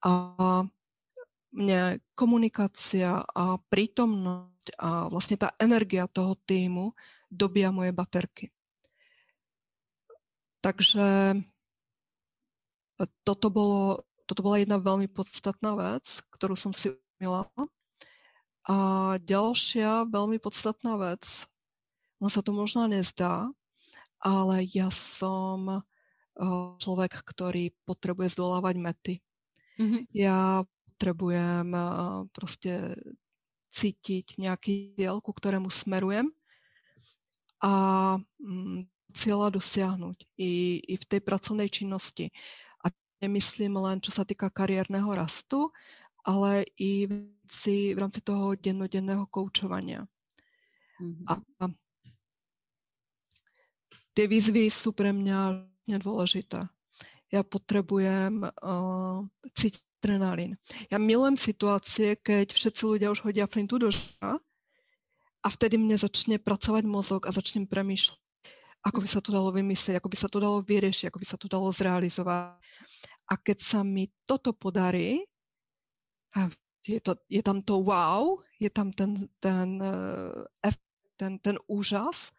a 0.03 0.11
mne 1.49 1.97
komunikácia 2.13 3.25
a 3.25 3.57
prítomnosť 3.57 4.77
a 4.77 5.09
vlastne 5.09 5.37
tá 5.41 5.49
energia 5.57 6.05
toho 6.05 6.37
týmu 6.45 6.93
dobia 7.29 7.73
moje 7.73 7.89
baterky. 7.89 8.53
Takže 10.59 11.39
toto, 13.23 13.47
bolo, 13.47 14.03
toto 14.27 14.43
bola 14.43 14.59
jedna 14.59 14.77
veľmi 14.77 15.07
podstatná 15.07 15.73
vec, 15.79 16.21
ktorú 16.35 16.53
som 16.59 16.75
si 16.75 16.91
umila. 17.17 17.47
A 18.67 18.75
ďalšia 19.23 20.05
veľmi 20.11 20.37
podstatná 20.37 20.99
vec, 20.99 21.23
no 22.19 22.27
sa 22.27 22.43
to 22.43 22.51
možno 22.51 22.85
nezdá, 22.85 23.49
ale 24.19 24.67
ja 24.69 24.91
som 24.91 25.81
človek, 26.79 27.19
ktorý 27.27 27.75
potrebuje 27.83 28.39
zdolávať 28.39 28.75
mety. 28.79 29.13
Mm-hmm. 29.79 30.01
Ja 30.15 30.63
potrebujem 30.95 31.71
proste 32.35 32.95
cítiť 33.71 34.39
nejaký 34.39 34.99
cieľ, 34.99 35.23
ku 35.23 35.31
ktorému 35.31 35.71
smerujem 35.71 36.27
a 37.63 37.73
mm, 38.39 38.87
cieľa 39.15 39.55
dosiahnuť 39.55 40.17
i, 40.39 40.83
i 40.83 40.95
v 40.95 41.05
tej 41.05 41.21
pracovnej 41.23 41.69
činnosti. 41.71 42.31
A 42.83 42.91
nemyslím 43.23 43.79
len, 43.79 44.03
čo 44.03 44.11
sa 44.11 44.27
týka 44.27 44.51
kariérneho 44.51 45.07
rastu, 45.15 45.71
ale 46.27 46.67
i 46.75 47.07
v 47.07 47.31
rámci, 47.31 47.95
v 47.95 47.99
rámci 47.99 48.19
toho 48.23 48.55
dennodenného 48.59 49.23
koučovania. 49.31 50.03
Mm-hmm. 50.99 51.25
A 51.31 51.63
tie 54.11 54.25
výzvy 54.27 54.67
sú 54.67 54.91
pre 54.91 55.15
mňa 55.15 55.68
dôležitá. 55.97 56.69
Ja 57.33 57.41
potrebujem 57.41 58.45
uh, 58.45 59.25
cítiť 59.57 59.89
adrenalín. 59.99 60.55
Ja 60.87 60.95
milujem 60.95 61.35
situácie, 61.35 62.15
keď 62.15 62.55
všetci 62.55 62.81
ľudia 62.87 63.11
už 63.11 63.27
hodia 63.27 63.51
flintu 63.51 63.75
do 63.75 63.91
žena 63.91 64.39
a 65.43 65.47
vtedy 65.51 65.75
mne 65.75 65.99
začne 65.99 66.39
pracovať 66.39 66.83
mozog 66.87 67.27
a 67.27 67.35
začnem 67.35 67.67
premýšľať, 67.67 68.15
ako 68.87 68.97
by 69.03 69.07
sa 69.11 69.19
to 69.19 69.29
dalo 69.35 69.51
vymyslieť, 69.51 69.99
ako 69.99 70.09
by 70.09 70.17
sa 70.17 70.29
to 70.31 70.39
dalo 70.39 70.57
vyriešiť, 70.63 71.11
ako 71.11 71.19
by 71.19 71.27
sa 71.27 71.37
to 71.37 71.47
dalo 71.51 71.67
zrealizovať. 71.75 72.55
A 73.29 73.33
keď 73.37 73.57
sa 73.59 73.79
mi 73.83 74.07
toto 74.23 74.55
podarí, 74.55 75.21
je, 76.87 76.99
to, 77.03 77.19
je 77.27 77.43
tam 77.43 77.59
to 77.61 77.83
wow, 77.83 78.39
je 78.57 78.71
tam 78.71 78.95
ten, 78.95 79.27
ten, 79.43 79.83
uh, 79.83 80.47
ten, 81.19 81.37
ten 81.43 81.55
úžas, 81.67 82.31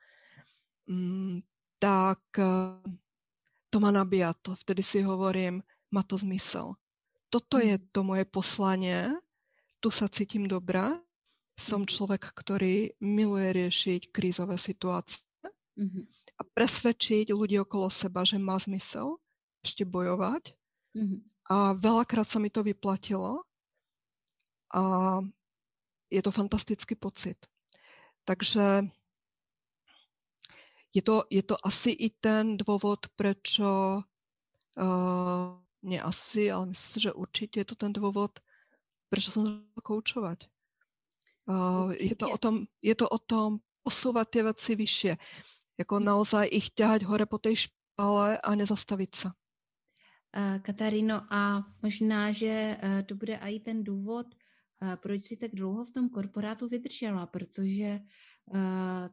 um, 0.89 1.45
tak 1.77 2.21
uh, 2.41 2.81
to 3.71 3.79
ma 3.79 3.95
nabíja. 3.95 4.35
To 4.43 4.59
vtedy 4.59 4.83
si 4.83 5.01
hovorím, 5.03 5.63
má 5.95 6.03
to 6.03 6.19
zmysel. 6.19 6.75
Toto 7.31 7.63
je 7.63 7.79
to 7.95 8.03
moje 8.03 8.27
poslanie, 8.27 9.15
tu 9.79 9.89
sa 9.89 10.11
cítim 10.11 10.51
dobre, 10.51 10.83
som 11.55 11.87
človek, 11.87 12.35
ktorý 12.35 12.99
miluje 12.99 13.49
riešiť 13.65 14.11
krízové 14.11 14.59
situácie 14.59 15.23
mm-hmm. 15.79 16.05
a 16.37 16.43
presvedčiť 16.43 17.31
ľudí 17.31 17.61
okolo 17.63 17.93
seba, 17.93 18.27
že 18.27 18.41
má 18.41 18.59
zmysel 18.59 19.21
ešte 19.63 19.87
bojovať. 19.87 20.57
Mm-hmm. 20.97 21.21
A 21.51 21.57
veľakrát 21.79 22.27
sa 22.27 22.39
mi 22.43 22.51
to 22.51 22.67
vyplatilo 22.67 23.45
a 24.71 24.83
je 26.11 26.21
to 26.23 26.31
fantastický 26.35 26.95
pocit. 26.99 27.39
Takže 28.27 28.91
je 30.95 31.03
to, 31.03 31.25
je 31.31 31.43
to 31.43 31.57
asi 31.67 31.91
i 31.91 32.11
ten 32.11 32.57
dôvod, 32.57 33.07
prečo, 33.15 34.03
uh, 34.77 35.47
nie 35.83 36.01
asi, 36.03 36.51
ale 36.51 36.75
myslím, 36.75 37.01
že 37.01 37.13
určite 37.13 37.57
je 37.63 37.67
to 37.67 37.77
ten 37.79 37.93
dôvod, 37.95 38.43
prečo 39.07 39.31
som 39.31 39.43
začala 39.47 39.83
koučovať. 39.83 40.39
Uh, 41.47 41.95
je, 41.99 42.15
to 42.15 42.27
o 42.31 42.39
tom, 42.39 42.67
je 42.83 42.95
to 42.95 43.07
o 43.07 43.19
tom 43.19 43.63
posúvať 43.83 44.27
tie 44.31 44.43
veci 44.43 44.73
vyššie. 44.75 45.13
Jako 45.79 45.95
hm. 45.97 46.05
naozaj 46.05 46.45
ich 46.51 46.75
ťahať 46.75 47.07
hore 47.07 47.27
po 47.27 47.39
tej 47.39 47.71
špále 47.71 48.39
a 48.39 48.51
nezastavit 48.55 49.15
se. 49.15 49.31
Katarino, 50.63 51.27
a 51.27 51.67
možná, 51.83 52.31
že 52.33 52.79
to 53.07 53.15
bude 53.15 53.35
i 53.35 53.61
ten 53.61 53.85
důvod, 53.85 54.27
proč 55.03 55.21
si 55.21 55.37
tak 55.37 55.51
dlouho 55.55 55.85
v 55.85 55.93
tom 55.93 56.09
korporátu 56.09 56.69
vydržela, 56.69 57.27
protože 57.27 58.01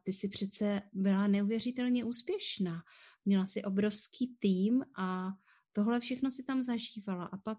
ty 0.02 0.12
si 0.12 0.28
přece 0.28 0.82
byla 0.92 1.26
neuvěřitelně 1.26 2.04
úspěšná. 2.04 2.82
Měla 3.24 3.46
si 3.46 3.62
obrovský 3.62 4.36
tým 4.38 4.84
a 4.96 5.32
tohle 5.72 6.00
všechno 6.00 6.30
si 6.30 6.42
tam 6.42 6.62
zažívala. 6.62 7.24
A 7.24 7.36
pak 7.36 7.58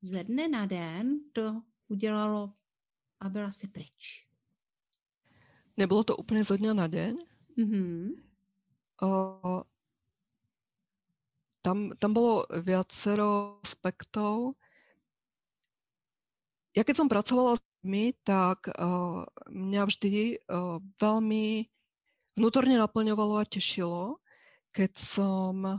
ze 0.00 0.24
dne 0.24 0.48
na 0.48 0.66
den 0.66 1.20
to 1.32 1.62
udělalo 1.88 2.52
a 3.20 3.28
byla 3.28 3.50
si 3.50 3.68
pryč. 3.68 4.28
Nebylo 5.76 6.04
to 6.04 6.16
úplně 6.16 6.44
zo 6.44 6.56
dňa 6.56 6.72
na 6.72 6.86
deň. 6.86 7.14
Mm-hmm. 7.58 8.22
O, 9.02 9.62
tam, 11.62 11.90
tam 11.98 12.14
bolo 12.14 12.46
viacero 12.62 13.58
aspektov. 13.62 14.54
Ja 16.74 16.82
keď 16.82 16.94
som 16.98 17.08
pracovala 17.10 17.54
s 17.54 17.62
ľuďmi, 17.62 18.04
tak 18.26 18.66
uh, 18.66 19.22
mňa 19.46 19.82
vždy 19.86 20.42
uh, 20.42 20.82
veľmi 20.98 21.70
vnútorne 22.34 22.82
naplňovalo 22.82 23.38
a 23.38 23.46
tešilo, 23.46 24.18
keď 24.74 24.90
som 24.98 25.78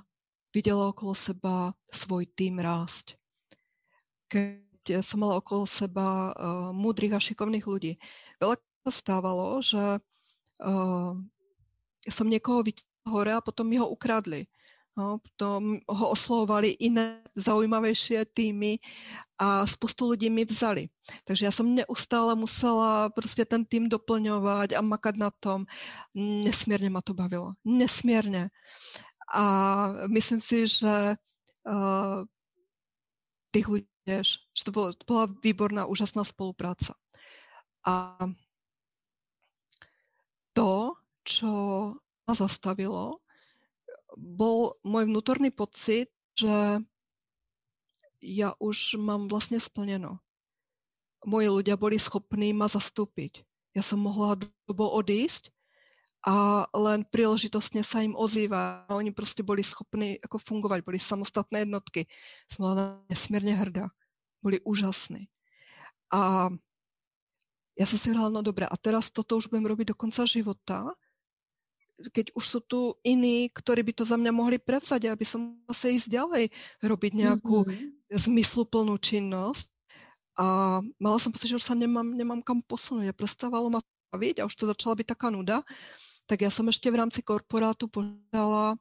videla 0.56 0.96
okolo 0.96 1.12
seba 1.12 1.76
svoj 1.92 2.32
tým 2.32 2.64
rásť. 2.64 3.20
Keď 4.32 5.04
som 5.04 5.20
mala 5.20 5.44
okolo 5.44 5.68
seba 5.68 6.32
uh, 6.32 6.72
múdrych 6.72 7.12
a 7.12 7.20
šikovných 7.20 7.68
ľudí. 7.68 8.00
Veľa 8.40 8.56
sa 8.88 8.92
stávalo, 8.96 9.60
že 9.60 10.00
uh, 10.00 11.12
som 12.08 12.28
niekoho 12.32 12.64
vytiahla 12.64 13.10
hore 13.12 13.32
a 13.36 13.44
potom 13.44 13.68
mi 13.68 13.78
ho 13.78 13.86
ukradli. 13.90 14.48
No, 14.96 15.20
potom 15.20 15.84
ho 15.92 16.06
oslovovali 16.16 16.72
iné 16.80 17.20
zaujímavejšie 17.36 18.32
týmy 18.32 18.80
a 19.36 19.68
spoustu 19.68 20.16
ľudí 20.16 20.32
mi 20.32 20.48
vzali. 20.48 20.88
Takže 21.28 21.44
ja 21.44 21.52
som 21.52 21.68
neustále 21.68 22.32
musela 22.40 23.12
proste 23.12 23.44
ten 23.44 23.68
tým 23.68 23.92
doplňovať 23.92 24.72
a 24.72 24.80
makať 24.80 25.16
na 25.20 25.36
tom. 25.44 25.68
Nesmierne 26.16 26.88
ma 26.88 27.04
to 27.04 27.12
bavilo. 27.12 27.60
Nesmierne. 27.68 28.56
A 29.36 29.44
myslím 30.08 30.40
si, 30.40 30.64
že 30.64 31.20
uh, 31.68 32.24
tých 33.52 33.68
ľudí 33.68 33.92
že 34.06 34.64
to, 34.64 34.72
bolo, 34.72 34.94
bola 35.10 35.26
výborná, 35.42 35.90
úžasná 35.90 36.22
spolupráca. 36.22 36.94
A 37.82 38.14
to, 40.54 40.94
čo 41.26 41.50
ma 42.30 42.34
zastavilo, 42.38 43.25
bol 44.16 44.80
môj 44.82 45.06
vnútorný 45.06 45.52
pocit, 45.52 46.10
že 46.36 46.80
ja 48.24 48.50
už 48.58 48.98
mám 48.98 49.28
vlastne 49.30 49.62
splneno. 49.62 50.18
Moji 51.28 51.48
ľudia 51.52 51.76
boli 51.76 52.00
schopní 52.00 52.56
ma 52.56 52.66
zastúpiť. 52.66 53.44
Ja 53.76 53.84
som 53.84 54.02
mohla 54.02 54.40
dobo 54.66 54.88
odísť 54.96 55.52
a 56.26 56.66
len 56.74 57.06
príležitostne 57.06 57.86
sa 57.86 58.02
im 58.02 58.18
ozýva. 58.18 58.88
Oni 58.90 59.14
proste 59.14 59.46
boli 59.46 59.62
schopní 59.62 60.18
ako 60.24 60.42
fungovať, 60.42 60.82
boli 60.82 60.98
samostatné 60.98 61.68
jednotky. 61.68 62.10
Som 62.50 62.60
bola 62.66 63.04
nesmierne 63.12 63.54
hrdá. 63.54 63.94
Boli 64.42 64.58
úžasní. 64.66 65.30
A 66.10 66.50
ja 67.76 67.86
som 67.86 68.00
si 68.00 68.10
hrala, 68.10 68.32
no 68.32 68.42
dobre, 68.42 68.64
a 68.64 68.76
teraz 68.80 69.12
toto 69.12 69.36
už 69.36 69.52
budem 69.52 69.68
robiť 69.68 69.92
do 69.92 70.00
konca 70.00 70.24
života 70.24 70.96
keď 71.96 72.36
už 72.36 72.44
sú 72.44 72.60
tu 72.60 72.80
iní, 73.08 73.48
ktorí 73.52 73.84
by 73.84 73.94
to 73.96 74.04
za 74.04 74.20
mňa 74.20 74.32
mohli 74.36 74.60
prevzať, 74.60 75.08
aby 75.08 75.24
som 75.24 75.56
zase 75.72 75.96
ísť 75.96 76.10
ďalej, 76.12 76.44
robiť 76.84 77.12
nejakú 77.16 77.64
mm-hmm. 77.64 78.12
zmysluplnú 78.12 79.00
činnosť. 79.00 79.72
A 80.36 80.80
mala 81.00 81.18
som 81.20 81.32
pocit, 81.32 81.48
že 81.48 81.60
už 81.60 81.64
sa 81.64 81.76
nemám, 81.76 82.12
nemám 82.12 82.44
kam 82.44 82.60
posunúť. 82.60 83.12
A 83.12 83.16
prestávalo 83.16 83.72
ma 83.72 83.80
baviť 84.12 84.44
a 84.44 84.48
už 84.48 84.56
to 84.56 84.68
začala 84.68 85.00
byť 85.00 85.08
taká 85.08 85.32
nuda. 85.32 85.64
Tak 86.28 86.44
ja 86.44 86.52
som 86.52 86.68
ešte 86.68 86.92
v 86.92 87.00
rámci 87.00 87.24
korporátu 87.24 87.88
požiadala 87.88 88.76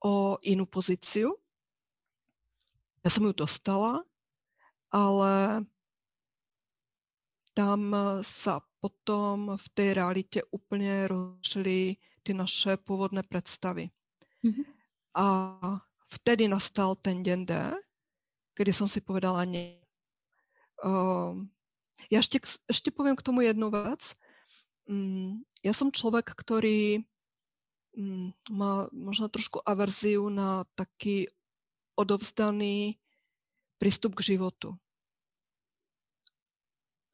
o 0.00 0.40
inú 0.40 0.64
pozíciu. 0.64 1.36
Ja 3.04 3.10
som 3.12 3.28
ju 3.28 3.36
dostala, 3.36 4.00
ale 4.88 5.64
tam 7.52 7.92
sa 8.24 8.62
potom 8.78 9.58
v 9.58 9.66
tej 9.74 9.88
realite 9.98 10.40
úplne 10.54 11.10
rozšli 11.10 11.98
ty 12.28 12.36
naše 12.36 12.76
pôvodné 12.84 13.24
predstavy. 13.24 13.88
Mm-hmm. 14.44 14.64
A 15.16 15.24
vtedy 16.12 16.44
nastal 16.44 16.92
ten 17.00 17.24
deň 17.24 17.40
D, 17.48 17.52
kedy 18.52 18.76
som 18.76 18.84
si 18.84 19.00
povedala 19.00 19.48
nie. 19.48 19.80
Uh, 20.84 21.40
ja 22.12 22.20
ešte, 22.20 22.44
ešte 22.68 22.92
poviem 22.92 23.16
k 23.16 23.24
tomu 23.24 23.48
jednu 23.48 23.72
vec. 23.72 24.12
Um, 24.84 25.40
ja 25.64 25.72
som 25.72 25.88
človek, 25.88 26.36
ktorý 26.36 27.00
um, 27.96 28.28
má 28.52 28.92
možno 28.92 29.32
trošku 29.32 29.64
averziu 29.64 30.28
na 30.28 30.68
taký 30.76 31.32
odovzdaný 31.96 33.00
prístup 33.80 34.20
k 34.20 34.36
životu. 34.36 34.76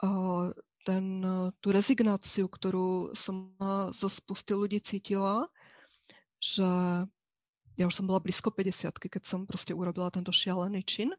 Uh, 0.03 0.51
ten, 0.85 1.25
tú 1.59 1.73
rezignáciu, 1.73 2.47
ktorú 2.47 3.17
som 3.17 3.57
zo 3.97 4.09
spusty 4.13 4.53
ľudí 4.53 4.79
cítila, 4.85 5.49
že 6.39 6.69
ja 7.75 7.85
už 7.89 7.95
som 7.97 8.07
bola 8.07 8.23
blízko 8.23 8.55
50 8.55 8.95
keď 9.01 9.23
som 9.25 9.49
proste 9.49 9.75
urobila 9.75 10.13
tento 10.13 10.31
šialený 10.31 10.85
čin, 10.87 11.11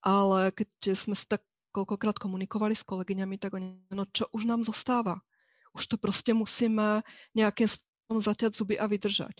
ale 0.00 0.50
keď 0.50 0.96
sme 0.96 1.14
si 1.14 1.28
tak 1.28 1.44
koľkokrát 1.70 2.18
komunikovali 2.18 2.74
s 2.74 2.82
kolegyňami, 2.82 3.38
tak 3.38 3.54
oni, 3.54 3.86
no 3.94 4.08
čo 4.10 4.26
už 4.34 4.48
nám 4.48 4.66
zostáva? 4.66 5.22
Už 5.70 5.86
to 5.86 5.96
proste 6.00 6.34
musíme 6.34 7.06
nejakým 7.38 7.70
spôsobom 7.70 8.18
zaťať 8.18 8.50
zuby 8.58 8.74
a 8.74 8.90
vydržať. 8.90 9.38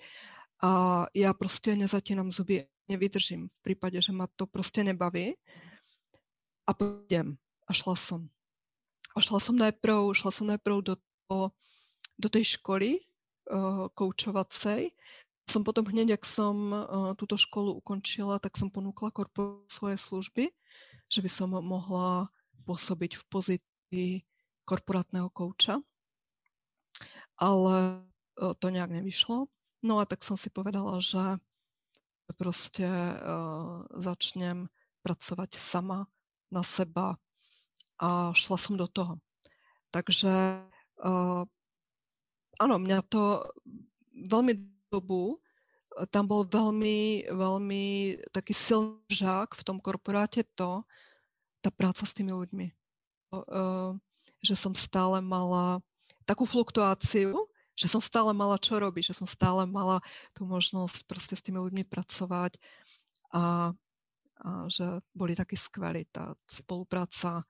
A 0.63 0.71
ja 1.17 1.35
proste 1.35 1.75
nezatínam 1.75 2.31
zuby, 2.31 2.69
nevydržím 2.87 3.51
v 3.51 3.59
prípade, 3.65 3.99
že 3.99 4.15
ma 4.15 4.31
to 4.39 4.47
proste 4.47 4.87
nebaví. 4.87 5.35
A 6.69 6.77
pôjdem. 6.77 7.35
A 7.67 7.75
šla 7.75 7.99
som. 7.99 8.31
A 9.15 9.19
šla 9.19 9.39
som 9.43 9.59
najprv, 9.59 10.15
šla 10.15 10.31
som 10.31 10.47
najprv 10.47 10.77
do, 10.87 10.95
to, 11.27 11.51
do 12.15 12.29
tej 12.31 12.59
školy 12.59 13.03
uh, 13.51 13.91
koučovacej. 13.91 14.95
Som 15.51 15.67
potom 15.67 15.83
hneď, 15.91 16.15
ak 16.15 16.23
som 16.23 16.71
uh, 16.71 17.13
túto 17.19 17.35
školu 17.35 17.83
ukončila, 17.83 18.39
tak 18.39 18.55
som 18.55 18.71
ponúkla 18.71 19.11
korpo 19.11 19.67
svoje 19.67 19.99
služby, 19.99 20.55
že 21.11 21.21
by 21.21 21.31
som 21.31 21.51
mohla 21.59 22.31
pôsobiť 22.71 23.19
v 23.19 23.25
pozícii 23.27 24.11
korporátneho 24.63 25.27
kouča. 25.35 25.83
Ale 27.35 28.07
uh, 28.39 28.55
to 28.63 28.71
nejak 28.71 28.95
nevyšlo. 28.95 29.51
No 29.83 29.99
a 29.99 30.07
tak 30.07 30.23
som 30.23 30.39
si 30.39 30.53
povedala, 30.53 31.03
že 31.03 31.41
proste 32.39 32.87
uh, 32.87 33.83
začnem 33.91 34.71
pracovať 35.03 35.59
sama 35.59 36.07
na 36.53 36.63
seba, 36.63 37.19
a 38.01 38.33
šla 38.33 38.57
som 38.57 38.81
do 38.81 38.89
toho. 38.89 39.21
Takže 39.93 40.65
uh, 41.05 41.45
áno, 42.57 42.75
mňa 42.81 42.99
to 43.13 43.45
veľmi 44.17 44.57
dobu, 44.89 45.39
tam 46.09 46.25
bol 46.25 46.47
veľmi, 46.47 47.29
veľmi 47.29 47.85
taký 48.31 48.55
silný 48.55 49.05
žák 49.11 49.53
v 49.53 49.63
tom 49.67 49.79
korporáte 49.83 50.47
to, 50.55 50.87
tá 51.61 51.69
práca 51.69 52.07
s 52.07 52.17
tými 52.17 52.33
ľuďmi. 52.33 52.73
Že 54.41 54.55
som 54.57 54.73
stále 54.73 55.21
mala 55.21 55.85
takú 56.25 56.47
fluktuáciu, 56.49 57.35
že 57.77 57.87
som 57.91 58.01
stále 58.01 58.33
mala 58.33 58.57
čo 58.61 58.81
robiť, 58.81 59.13
že 59.13 59.19
som 59.19 59.29
stále 59.29 59.67
mala 59.69 60.01
tú 60.33 60.47
možnosť 60.47 61.05
proste 61.05 61.35
s 61.37 61.45
tými 61.45 61.59
ľuďmi 61.61 61.85
pracovať 61.89 62.57
a, 63.35 63.73
a 64.41 64.49
že 64.71 65.05
boli 65.13 65.37
takí 65.37 65.57
skvelí. 65.59 66.07
Tá 66.09 66.33
spolupráca 66.49 67.45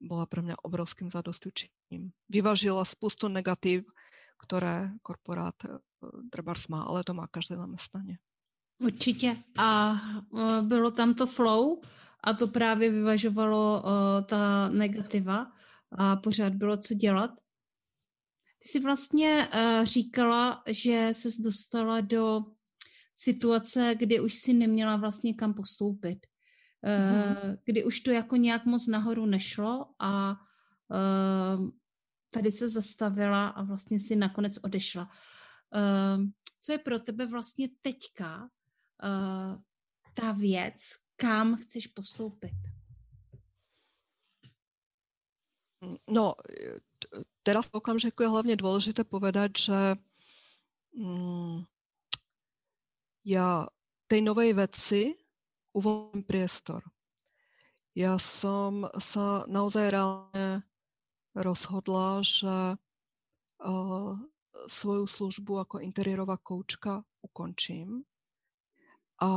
bola 0.00 0.26
pre 0.26 0.42
mňa 0.42 0.64
obrovským 0.64 1.10
zadostučením. 1.12 2.10
Vyvažila 2.28 2.84
spustu 2.84 3.28
negatív, 3.28 3.84
ktoré 4.40 4.96
korporát 5.04 5.54
Drbars 6.32 6.68
má, 6.68 6.82
ale 6.88 7.04
to 7.04 7.14
má 7.14 7.28
každé 7.28 7.56
zamestnanie. 7.56 8.18
Určitě. 8.80 9.36
A 9.58 9.92
uh, 10.30 10.60
bylo 10.62 10.90
tam 10.90 11.14
to 11.14 11.26
flow 11.26 11.80
a 12.24 12.32
to 12.32 12.48
právě 12.48 12.90
vyvažovalo 12.90 13.82
uh, 13.82 13.90
ta 14.26 14.68
negativa 14.68 15.52
a 15.92 16.16
pořád 16.16 16.54
bylo 16.54 16.76
co 16.76 16.94
dělat. 16.94 17.30
Ty 18.58 18.68
jsi 18.68 18.80
vlastně 18.80 19.48
říkala, 19.82 20.62
že 20.66 21.08
ses 21.12 21.36
dostala 21.36 22.00
do 22.00 22.44
situace, 23.14 23.94
kdy 23.98 24.20
už 24.20 24.34
si 24.34 24.52
neměla 24.52 24.96
vlastně 24.96 25.34
kam 25.34 25.54
postoupit. 25.54 26.26
Mm. 26.82 27.56
Kdy 27.64 27.84
už 27.84 28.00
to 28.00 28.10
jako 28.10 28.36
nějak 28.36 28.64
moc 28.64 28.86
nahoru 28.86 29.26
nešlo 29.26 29.86
a 29.98 30.32
uh, 30.88 31.68
tady 32.32 32.50
se 32.50 32.68
zastavila 32.68 33.48
a 33.48 33.62
vlastně 33.62 34.00
si 34.00 34.16
nakonec 34.16 34.58
odešla. 34.64 35.10
Uh, 35.74 36.24
co 36.60 36.72
je 36.72 36.78
pro 36.78 36.98
tebe 36.98 37.26
vlastně 37.26 37.68
teďka 37.82 38.48
ta 40.14 40.32
věc, 40.32 40.76
kam 41.16 41.56
chceš 41.56 41.86
postoupit? 41.86 42.52
No, 46.08 46.34
teraz 47.42 47.66
v 47.66 47.80
okamžiku 47.80 48.22
je 48.22 48.28
hlavne 48.28 48.52
dôležité 48.52 49.00
povedať, 49.08 49.72
že 49.72 49.80
mm, 50.92 51.64
ja 53.24 53.64
tej 54.04 54.20
novej 54.20 54.52
veci 54.52 55.16
uvoľním 55.76 56.24
priestor. 56.26 56.82
Ja 57.94 58.16
som 58.22 58.86
sa 59.02 59.44
naozaj 59.50 59.90
reálne 59.90 60.62
rozhodla, 61.34 62.22
že 62.22 62.76
uh, 62.76 64.14
svoju 64.70 65.04
službu 65.06 65.66
ako 65.66 65.76
interiérová 65.82 66.38
koučka 66.38 67.02
ukončím 67.22 68.02
a 69.20 69.30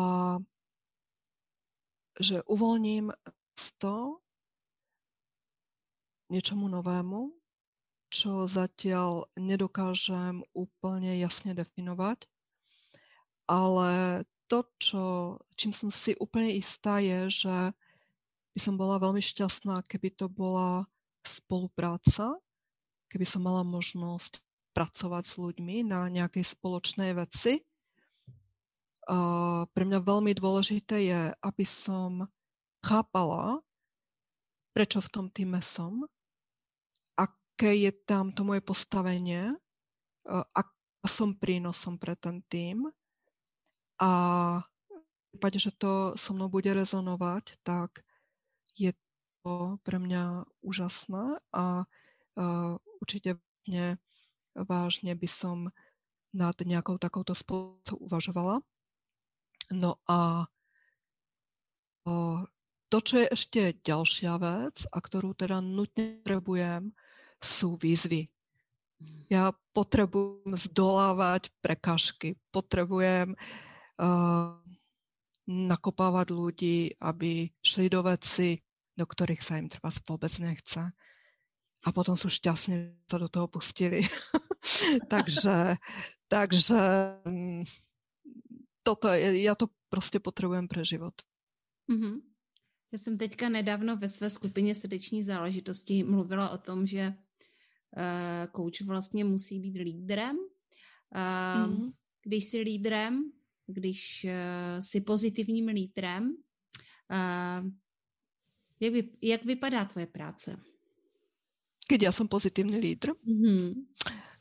že 2.18 2.46
uvoľním 2.46 3.10
to 3.84 4.22
niečomu 6.32 6.72
novému, 6.72 7.30
čo 8.14 8.46
zatiaľ 8.48 9.28
nedokážem 9.38 10.46
úplne 10.54 11.18
jasne 11.20 11.58
definovať, 11.58 12.26
ale 13.50 14.24
to, 14.54 14.70
čo, 14.78 15.04
čím 15.58 15.74
som 15.74 15.90
si 15.90 16.14
úplne 16.22 16.54
istá, 16.54 17.02
je, 17.02 17.42
že 17.42 17.74
by 18.54 18.60
som 18.62 18.78
bola 18.78 19.02
veľmi 19.02 19.18
šťastná, 19.18 19.82
keby 19.90 20.14
to 20.14 20.30
bola 20.30 20.86
spolupráca, 21.26 22.38
keby 23.10 23.26
som 23.26 23.42
mala 23.42 23.66
možnosť 23.66 24.38
pracovať 24.78 25.24
s 25.26 25.36
ľuďmi 25.42 25.90
na 25.90 26.06
nejakej 26.06 26.54
spoločnej 26.54 27.18
veci. 27.18 27.66
A 29.10 29.18
pre 29.74 29.84
mňa 29.90 30.06
veľmi 30.06 30.38
dôležité 30.38 31.02
je, 31.02 31.22
aby 31.34 31.66
som 31.66 32.30
chápala, 32.86 33.58
prečo 34.70 35.02
v 35.02 35.10
tom 35.10 35.26
týme 35.34 35.66
som, 35.66 36.06
aké 37.18 37.74
je 37.74 37.92
tam 38.06 38.30
to 38.30 38.46
moje 38.46 38.62
postavenie, 38.62 39.50
aká 40.30 40.70
som 41.10 41.34
prínosom 41.34 41.98
pre 41.98 42.14
ten 42.14 42.46
tým 42.54 42.86
a 44.00 44.12
v 44.62 45.38
prípade, 45.38 45.58
že 45.58 45.72
to 45.74 46.14
so 46.18 46.34
mnou 46.34 46.50
bude 46.50 46.70
rezonovať, 46.70 47.58
tak 47.66 48.06
je 48.78 48.94
to 49.44 49.78
pre 49.82 49.98
mňa 49.98 50.46
úžasné 50.62 51.42
a 51.54 51.86
uh, 51.86 52.74
určite 53.02 53.38
vážne, 53.38 53.98
vážne 54.56 55.14
by 55.18 55.30
som 55.30 55.58
nad 56.34 56.58
nejakou 56.62 56.98
takouto 56.98 57.38
spoluprácou 57.38 57.98
uvažovala. 58.02 58.56
No 59.74 60.02
a 60.10 60.46
uh, 62.10 62.40
to, 62.90 62.98
čo 63.02 63.26
je 63.26 63.28
ešte 63.30 63.62
ďalšia 63.82 64.38
vec 64.38 64.86
a 64.90 64.98
ktorú 65.02 65.34
teda 65.34 65.62
nutne 65.62 66.22
potrebujem, 66.22 66.94
sú 67.44 67.76
výzvy. 67.76 68.30
Ja 69.28 69.52
potrebujem 69.76 70.56
zdolávať 70.56 71.52
prekažky, 71.60 72.40
potrebujem 72.54 73.36
uh, 73.36 73.73
nakopávať 75.48 76.28
ľudí, 76.32 76.78
aby 77.04 77.52
šli 77.60 77.90
do 77.92 78.04
veci, 78.04 78.56
do 78.96 79.06
ktorých 79.06 79.42
sa 79.44 79.60
im 79.60 79.68
treba 79.68 79.90
vôbec 80.08 80.32
nechce. 80.40 80.82
A 81.84 81.88
potom 81.92 82.16
sú 82.16 82.32
šťastní, 82.32 82.74
že 82.80 83.12
sa 83.12 83.18
do 83.20 83.28
toho 83.28 83.52
pustili. 83.52 84.08
takže, 85.14 85.76
takže 86.32 86.80
mm, 87.28 87.64
toto 88.84 89.08
ja 89.14 89.56
to 89.56 89.68
prostě 89.90 90.20
potřebujem 90.20 90.68
pre 90.68 90.86
život. 90.86 91.14
Mm-hmm. 91.92 92.22
Já 92.92 93.00
jsem 93.00 93.18
teďka 93.18 93.50
nedávno 93.50 93.98
ve 93.98 94.10
své 94.10 94.30
skupině 94.30 94.76
srdeční 94.76 95.24
záležitosti 95.24 96.04
mluvila 96.04 96.50
o 96.50 96.58
tom, 96.58 96.88
že 96.88 97.08
uh, 97.08 98.52
coach 98.56 98.82
vlastně 98.82 99.24
musí 99.24 99.60
být 99.60 99.78
lídrem. 99.82 100.38
Uh, 100.38 100.42
mm-hmm. 101.20 101.94
Když 102.24 102.46
jsi 102.46 102.60
lídrem, 102.60 103.32
když 103.74 104.26
uh, 104.30 104.80
jsi 104.80 105.02
pozitivním 105.02 105.68
lídrem, 105.68 106.38
uh, 107.12 107.70
jak, 108.80 108.94
vy, 108.94 109.10
jak 109.22 109.46
vypadá 109.46 109.86
tvoje 109.86 110.08
práce? 110.08 110.60
Keď 111.84 112.00
ja 112.00 112.12
som 112.16 112.32
pozitívny 112.32 112.80
lídr? 112.80 113.12
Mm-hmm. 113.28 113.68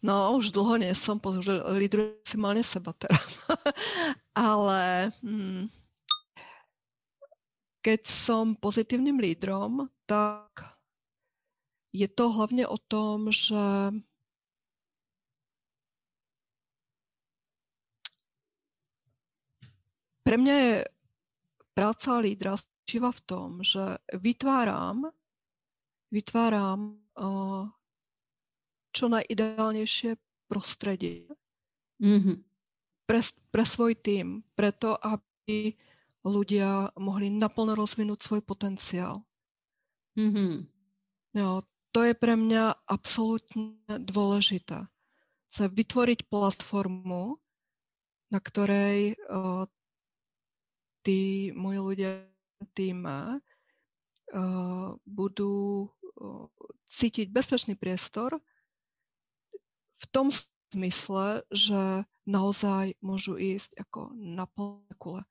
No, 0.02 0.34
už 0.38 0.54
dlho 0.54 0.78
nie 0.78 0.94
som, 0.94 1.18
pretože 1.18 1.58
lídrujem 1.74 2.18
maximálne 2.22 2.62
seba 2.62 2.94
teraz. 2.94 3.42
Ale 4.34 5.10
hm, 5.22 5.66
keď 7.82 8.00
som 8.06 8.54
pozitívnym 8.54 9.18
lídrom, 9.18 9.90
tak 10.06 10.74
je 11.94 12.06
to 12.08 12.30
hlavne 12.30 12.66
o 12.66 12.78
tom, 12.78 13.30
že 13.30 13.58
Pre 20.22 20.36
mňa 20.38 20.56
je 20.58 20.74
práca 21.74 22.22
lídra 22.22 22.54
spočíva 22.56 23.10
v 23.14 23.20
tom, 23.26 23.48
že 23.62 23.98
vytváram, 24.10 25.06
vytváram 26.10 26.98
uh, 27.16 27.64
čo 28.92 29.04
najideálnejšie 29.08 30.18
prostredie 30.50 31.24
mm-hmm. 32.02 32.36
pre, 33.08 33.20
pre 33.48 33.64
svoj 33.64 33.96
tým, 33.96 34.44
preto 34.52 34.98
aby 35.00 35.72
ľudia 36.22 36.92
mohli 37.00 37.32
naplno 37.32 37.74
rozvinúť 37.74 38.18
svoj 38.20 38.42
potenciál. 38.44 39.24
Mm-hmm. 40.18 40.54
No, 41.40 41.64
to 41.90 42.04
je 42.04 42.14
pre 42.14 42.36
mňa 42.36 42.84
absolútne 42.84 43.80
dôležité. 43.88 44.84
Chce 45.52 45.68
vytvoriť 45.72 46.28
platformu, 46.28 47.40
na 48.32 48.38
ktorej 48.40 49.16
uh, 49.16 49.64
tí 51.02 51.50
moji 51.54 51.78
ľudia 51.78 52.12
týme 52.74 53.38
uh, 53.38 54.88
budú 55.04 55.86
uh, 55.86 56.46
cítiť 56.88 57.28
bezpečný 57.34 57.74
priestor 57.74 58.38
v 59.98 60.04
tom 60.10 60.30
zmysle, 60.72 61.44
že 61.52 62.06
naozaj 62.24 62.96
môžu 63.02 63.36
ísť 63.38 63.76
ako 63.78 64.14
na 64.14 64.46
plné 64.46 64.94
kule. 64.98 65.22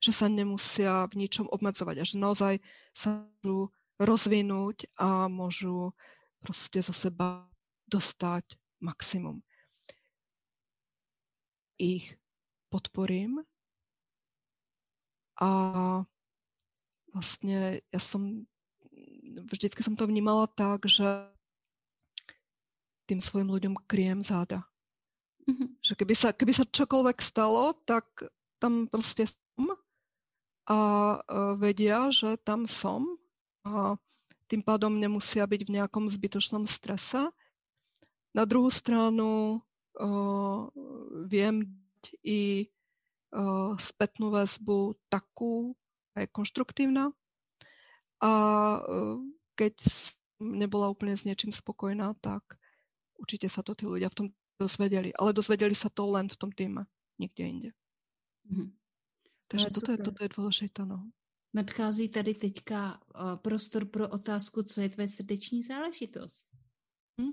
Že 0.00 0.12
sa 0.12 0.26
nemusia 0.30 0.92
v 1.10 1.26
ničom 1.26 1.50
obmedzovať 1.50 1.96
a 2.00 2.04
že 2.04 2.16
naozaj 2.20 2.54
sa 2.94 3.26
môžu 3.42 3.72
rozvinúť 3.96 4.92
a 5.00 5.26
môžu 5.26 5.92
proste 6.44 6.84
zo 6.84 6.92
seba 6.92 7.48
dostať 7.88 8.44
maximum. 8.82 9.40
Ich 11.76 12.16
podporím 12.68 13.44
a 15.36 15.50
vlastne 17.12 17.80
ja 17.80 18.00
som, 18.00 18.44
vždycky 19.52 19.80
som 19.84 19.96
to 19.96 20.08
vnímala 20.08 20.48
tak, 20.48 20.84
že 20.88 21.28
tým 23.06 23.22
svojim 23.22 23.48
ľuďom 23.52 23.74
kryjem 23.86 24.20
záda. 24.24 24.66
Mm-hmm. 25.46 25.78
Že 25.78 25.92
keby 25.94 26.14
sa, 26.18 26.28
keby 26.34 26.52
sa 26.52 26.64
čokoľvek 26.66 27.18
stalo, 27.22 27.78
tak 27.86 28.04
tam 28.58 28.90
proste 28.90 29.30
som 29.30 29.76
a 30.66 30.78
vedia, 31.54 32.10
že 32.10 32.34
tam 32.42 32.66
som 32.66 33.06
a 33.62 33.94
tým 34.50 34.62
pádom 34.66 34.98
nemusia 34.98 35.46
byť 35.46 35.62
v 35.66 35.74
nejakom 35.78 36.10
zbytočnom 36.10 36.66
strese. 36.66 37.30
Na 38.34 38.42
druhú 38.42 38.70
stranu 38.70 39.62
uh, 39.98 40.66
viem 41.30 41.66
i 42.26 42.66
spätnú 43.76 44.32
väzbu 44.32 44.96
takú, 45.12 45.76
aj 46.16 46.32
konštruktívna. 46.32 47.12
A 48.24 48.32
uh, 48.80 49.20
keď 49.52 49.76
nebola 50.40 50.88
úplne 50.88 51.16
s 51.16 51.28
niečím 51.28 51.52
spokojná, 51.52 52.16
tak 52.24 52.42
určite 53.20 53.48
sa 53.52 53.60
to 53.60 53.76
tí 53.76 53.84
ľudia 53.84 54.08
v 54.08 54.16
tom 54.16 54.26
dozvedeli. 54.56 55.12
Ale 55.12 55.36
dozvedeli 55.36 55.76
sa 55.76 55.92
to 55.92 56.08
len 56.08 56.32
v 56.32 56.36
tom 56.36 56.48
týme, 56.52 56.88
nikde 57.20 57.44
inde. 57.44 57.70
Mm-hmm. 58.48 58.68
Takže 59.46 59.66
toto 59.68 59.90
je, 59.92 59.98
toto 60.00 60.20
je 60.24 60.30
dôležité. 60.32 60.80
No. 60.88 61.12
Nadchází 61.54 62.08
tady 62.08 62.34
teďka 62.34 63.00
uh, 63.00 63.36
prostor 63.36 63.84
pro 63.84 64.08
otázku, 64.08 64.62
co 64.62 64.80
je 64.80 64.88
tvoje 64.88 65.08
srdeční 65.08 65.62
záležitost. 65.62 66.48
Hm? 67.20 67.32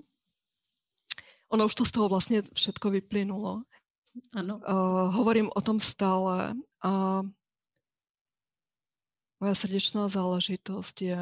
Ono 1.48 1.66
už 1.66 1.74
to 1.74 1.84
z 1.84 1.92
toho 1.92 2.08
vlastne 2.08 2.42
všetko 2.42 2.90
vyplynulo. 2.90 3.64
Áno. 4.34 4.62
Uh, 4.62 5.10
hovorím 5.10 5.50
o 5.50 5.60
tom 5.60 5.82
stále. 5.82 6.54
A 6.84 7.22
moja 9.42 9.54
srdečná 9.58 10.06
záležitosť 10.06 10.96
je 11.02 11.18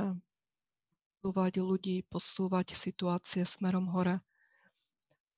posúvať 1.23 1.63
ľudí, 1.63 1.97
posúvať 2.11 2.77
situácie 2.77 3.47
smerom 3.49 3.89
hore. 3.89 4.21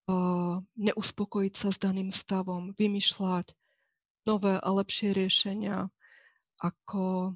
Uh, 0.05 0.61
neuspokojiť 0.77 1.55
sa 1.55 1.69
s 1.73 1.79
daným 1.81 2.13
stavom, 2.13 2.77
vymýšľať 2.77 3.57
nové 4.29 4.57
a 4.57 4.69
lepšie 4.69 5.17
riešenia, 5.17 5.89
ako 6.61 7.33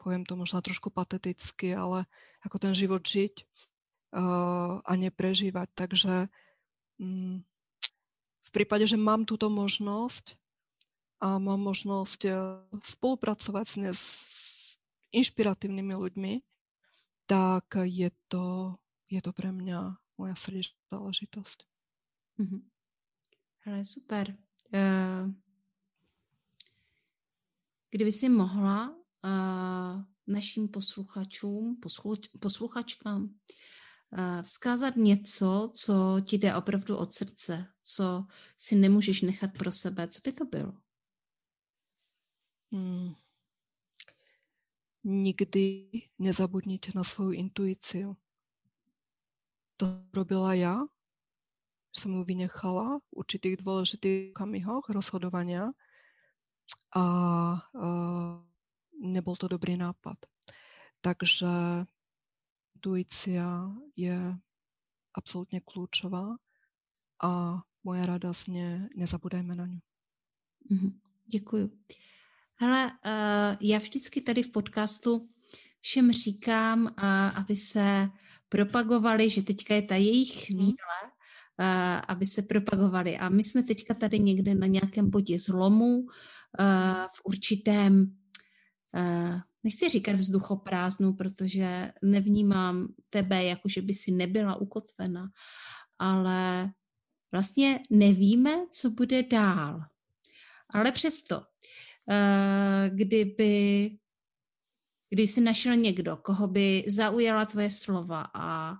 poviem 0.00 0.24
to 0.24 0.34
možno 0.34 0.64
trošku 0.64 0.88
pateticky, 0.88 1.76
ale 1.76 2.08
ako 2.40 2.56
ten 2.56 2.72
život 2.72 3.04
žiť 3.04 3.44
uh, 4.16 4.80
a 4.80 4.92
neprežívať. 4.96 5.68
Takže 5.76 6.30
um, 6.98 7.44
v 8.50 8.54
prípade, 8.58 8.82
že 8.90 8.98
mám 8.98 9.22
túto 9.22 9.46
možnosť 9.46 10.34
a 11.22 11.38
mám 11.38 11.62
možnosť 11.62 12.20
uh, 12.26 12.34
spolupracovať 12.82 13.64
s, 13.64 13.74
ne, 13.78 13.90
s 13.94 14.04
inšpiratívnymi 15.14 15.94
ľuďmi, 15.94 16.32
tak 17.30 17.78
je 17.86 18.10
to, 18.26 18.74
je 19.06 19.22
to 19.22 19.30
pre 19.30 19.54
mňa 19.54 19.94
moja 20.18 20.34
srdečná 20.34 20.74
záležitosť. 20.90 21.58
Mm-hmm. 22.42 22.60
Ale 23.70 23.78
super. 23.86 24.34
Uh, 24.74 25.30
kdyby 27.90 28.12
si 28.12 28.26
mohla 28.28 28.90
uh, 28.90 30.02
našim 30.26 30.68
posluchačům, 30.68 31.76
posluch, 31.76 32.18
posluchačkám 32.40 33.34
vzkázat 34.42 34.96
něco, 34.96 35.70
co 35.74 36.20
ti 36.20 36.38
jde 36.38 36.54
opravdu 36.54 36.96
od 36.96 37.12
srdce, 37.12 37.66
co 37.82 38.26
si 38.56 38.74
nemůžeš 38.74 39.22
nechat 39.22 39.52
pro 39.58 39.72
sebe, 39.72 40.08
co 40.08 40.20
by 40.24 40.32
to 40.32 40.44
bylo? 40.44 40.72
Hmm. 42.72 43.14
Nikdy 45.04 45.88
nezabudnite 46.18 46.92
na 46.94 47.04
svoju 47.04 47.32
intuíciu. 47.32 48.16
To 49.76 49.86
robila 50.14 50.54
že 50.54 50.76
som 51.90 52.14
ju 52.14 52.22
vynechala 52.22 53.00
v 53.00 53.08
určitých 53.24 53.56
dôležitých 53.64 54.36
kamihoch 54.36 54.86
rozhodovania 54.92 55.72
a 56.94 57.04
uh, 57.74 58.38
nebol 59.00 59.34
to 59.34 59.48
dobrý 59.48 59.74
nápad. 59.74 60.20
Takže 61.00 61.48
intuícia 62.80 63.44
je 63.92 64.16
absolútne 65.12 65.60
kľúčová 65.60 66.32
a 67.20 67.60
moja 67.84 68.04
rada 68.08 68.32
znie, 68.32 68.88
nezabudajme 68.96 69.52
na 69.52 69.68
ňu. 69.68 69.80
Mm-hmm. 70.72 70.92
Děkuju. 71.28 71.70
Hele, 72.56 72.86
uh, 72.86 73.56
já 73.60 73.78
vždycky 73.78 74.20
tady 74.20 74.42
v 74.42 74.52
podcastu 74.52 75.28
všem 75.80 76.12
říkám, 76.12 76.82
uh, 76.84 76.92
aby 77.36 77.56
se 77.56 78.08
propagovali, 78.48 79.30
že 79.30 79.42
teďka 79.42 79.74
je 79.74 79.82
ta 79.82 79.96
jejich 79.96 80.32
mhm. 80.32 80.40
chvíle, 80.40 80.98
uh, 81.04 82.00
aby 82.08 82.26
se 82.26 82.42
propagovali. 82.42 83.18
A 83.18 83.28
my 83.28 83.44
jsme 83.44 83.62
teďka 83.62 83.94
tady 83.94 84.18
někde 84.18 84.54
na 84.54 84.66
nějakém 84.66 85.10
bodě 85.10 85.38
zlomu, 85.38 86.06
v 87.14 87.20
určitém, 87.24 88.16
nechci 89.64 89.88
říkat 89.88 90.16
vzduchoprázdnu, 90.16 91.12
protože 91.12 91.92
nevnímám 92.02 92.88
tebe 93.10 93.44
jako, 93.44 93.68
že 93.68 93.82
by 93.82 93.94
si 93.94 94.12
nebyla 94.12 94.54
ukotvena, 94.54 95.28
ale 95.98 96.70
vlastně 97.32 97.80
nevíme, 97.90 98.50
co 98.70 98.90
bude 98.90 99.22
dál. 99.22 99.80
Ale 100.70 100.92
přesto, 100.92 101.38
uh, 101.38 102.96
kdyby, 102.96 103.90
když 105.10 105.30
si 105.30 105.40
našel 105.40 105.76
někdo, 105.76 106.16
koho 106.16 106.48
by 106.48 106.84
zaujala 106.86 107.44
tvoje 107.44 107.70
slova 107.70 108.30
a 108.34 108.72
uh, 108.72 108.78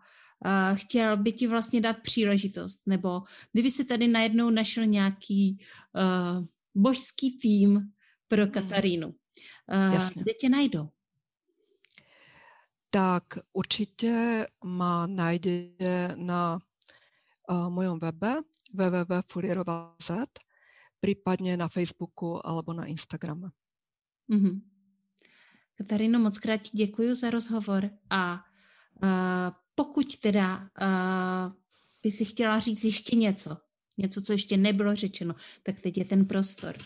chtěl 0.78 1.16
by 1.16 1.32
ti 1.32 1.46
vlastně 1.46 1.80
dát 1.80 2.02
příležitost, 2.02 2.82
nebo 2.86 3.22
kdyby 3.52 3.70
si 3.70 3.84
tady 3.84 4.08
najednou 4.08 4.50
našel 4.50 4.86
nějaký 4.86 5.58
uh, 5.94 6.46
božský 6.74 7.38
tým 7.38 7.92
pro 8.28 8.42
mhm. 8.42 8.50
Katarínu. 8.50 9.14
Uh, 9.70 10.10
kde 10.14 10.32
tě 10.34 10.48
najdou? 10.48 10.88
Tak 12.90 13.24
určitě 13.52 14.46
má 14.64 15.06
najdete 15.06 16.14
na 16.16 16.58
uh, 17.50 17.70
mojom 17.70 17.98
webe 17.98 18.42
www.fulierova.z 18.74 20.10
prípadne 21.00 21.56
na 21.56 21.68
Facebooku 21.68 22.38
alebo 22.44 22.76
na 22.76 22.84
Instagrame. 22.86 23.50
Mm-hmm. 24.28 24.60
Kataríno, 25.74 26.18
moc 26.18 26.38
krát 26.38 26.60
děkuji 26.72 27.14
za 27.14 27.30
rozhovor 27.30 27.90
a 28.10 28.44
uh, 29.02 29.54
pokud 29.74 30.16
teda 30.20 30.58
uh, 30.58 31.52
by 32.02 32.10
si 32.10 32.24
chtěla 32.24 32.58
říct 32.58 32.84
ještě 32.84 33.16
něco, 33.16 33.56
něco, 33.98 34.22
co 34.22 34.32
ještě 34.32 34.56
nebylo 34.56 34.96
řečeno, 34.96 35.34
tak 35.62 35.80
teď 35.80 35.98
je 35.98 36.04
ten 36.04 36.26
prostor. 36.26 36.76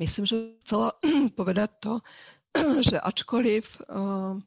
Myslím, 0.00 0.24
že 0.24 0.56
chcela 0.64 0.96
povedať 1.38 1.70
to, 1.80 1.94
že 2.88 2.96
ačkoliv 2.96 3.64
uh, 3.84 4.40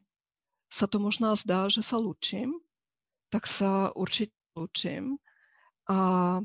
sa 0.66 0.86
to 0.90 0.98
možná 0.98 1.38
zdá, 1.38 1.70
že 1.70 1.86
sa 1.86 2.02
lučím, 2.02 2.58
tak 3.30 3.46
sa 3.46 3.94
určite 3.94 4.34
lučím. 4.58 5.22
A 5.86 6.40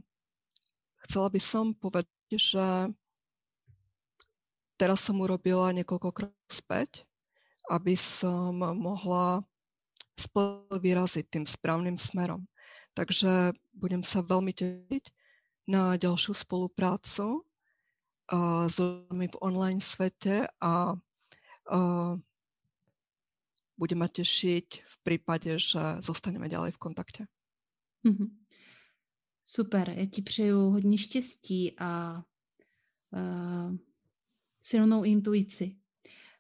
chcela 1.10 1.28
by 1.34 1.42
som 1.42 1.74
povedať, 1.74 2.12
že 2.30 2.94
teraz 4.78 5.02
som 5.02 5.18
urobila 5.18 5.74
niekoľko 5.74 6.10
krokov 6.14 6.52
späť, 6.54 7.10
aby 7.74 7.98
som 7.98 8.54
mohla 8.62 9.42
vyraziť 10.70 11.26
tým 11.32 11.46
správnym 11.48 11.98
smerom. 11.98 12.46
Takže 12.94 13.56
budem 13.74 14.04
sa 14.04 14.20
veľmi 14.22 14.52
tešiť 14.52 15.04
na 15.72 15.96
ďalšiu 15.96 16.36
spoluprácu 16.36 17.49
s 18.70 18.76
ľuďmi 18.78 19.28
v 19.28 19.38
online 19.42 19.82
svete 19.82 20.46
a 20.62 20.94
budem 23.80 23.98
ma 23.98 24.08
tešiť 24.12 24.68
v 24.86 24.96
prípade, 25.04 25.56
že 25.56 26.04
zostaneme 26.04 26.50
ďalej 26.50 26.72
v 26.76 26.78
kontakte. 26.78 27.22
Mm-hmm. 28.06 28.30
Super, 29.46 29.90
já 29.90 30.06
ti 30.06 30.22
přeju 30.22 30.70
hodně 30.70 30.98
štěstí 30.98 31.80
a 31.80 32.24
uh, 33.12 33.76
silnou 34.62 35.04
intuici, 35.04 35.76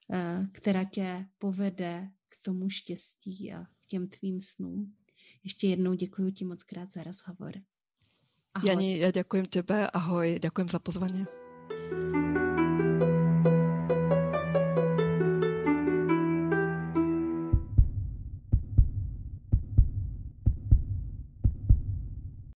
uh, 0.08 0.48
která 0.52 0.84
tě 0.84 1.26
povede 1.38 2.10
k 2.30 2.38
tomu 2.42 2.70
štěstí 2.70 3.54
a 3.54 3.64
k 3.64 3.86
těm 3.88 4.08
tvým 4.08 4.42
snům. 4.42 4.96
Ještě 5.44 5.68
jednou 5.68 5.94
děkuji 5.94 6.32
ti 6.32 6.46
moc 6.46 6.64
krát 6.64 6.92
za 6.92 7.04
rozhovor. 7.04 7.54
Ahoj. 8.54 8.70
Jani, 8.70 8.98
já 8.98 9.12
děkuji 9.12 9.44
tebe, 9.44 9.90
ahoj, 9.92 10.40
děkuji 10.42 10.68
za 10.72 10.80
Música 11.88 12.49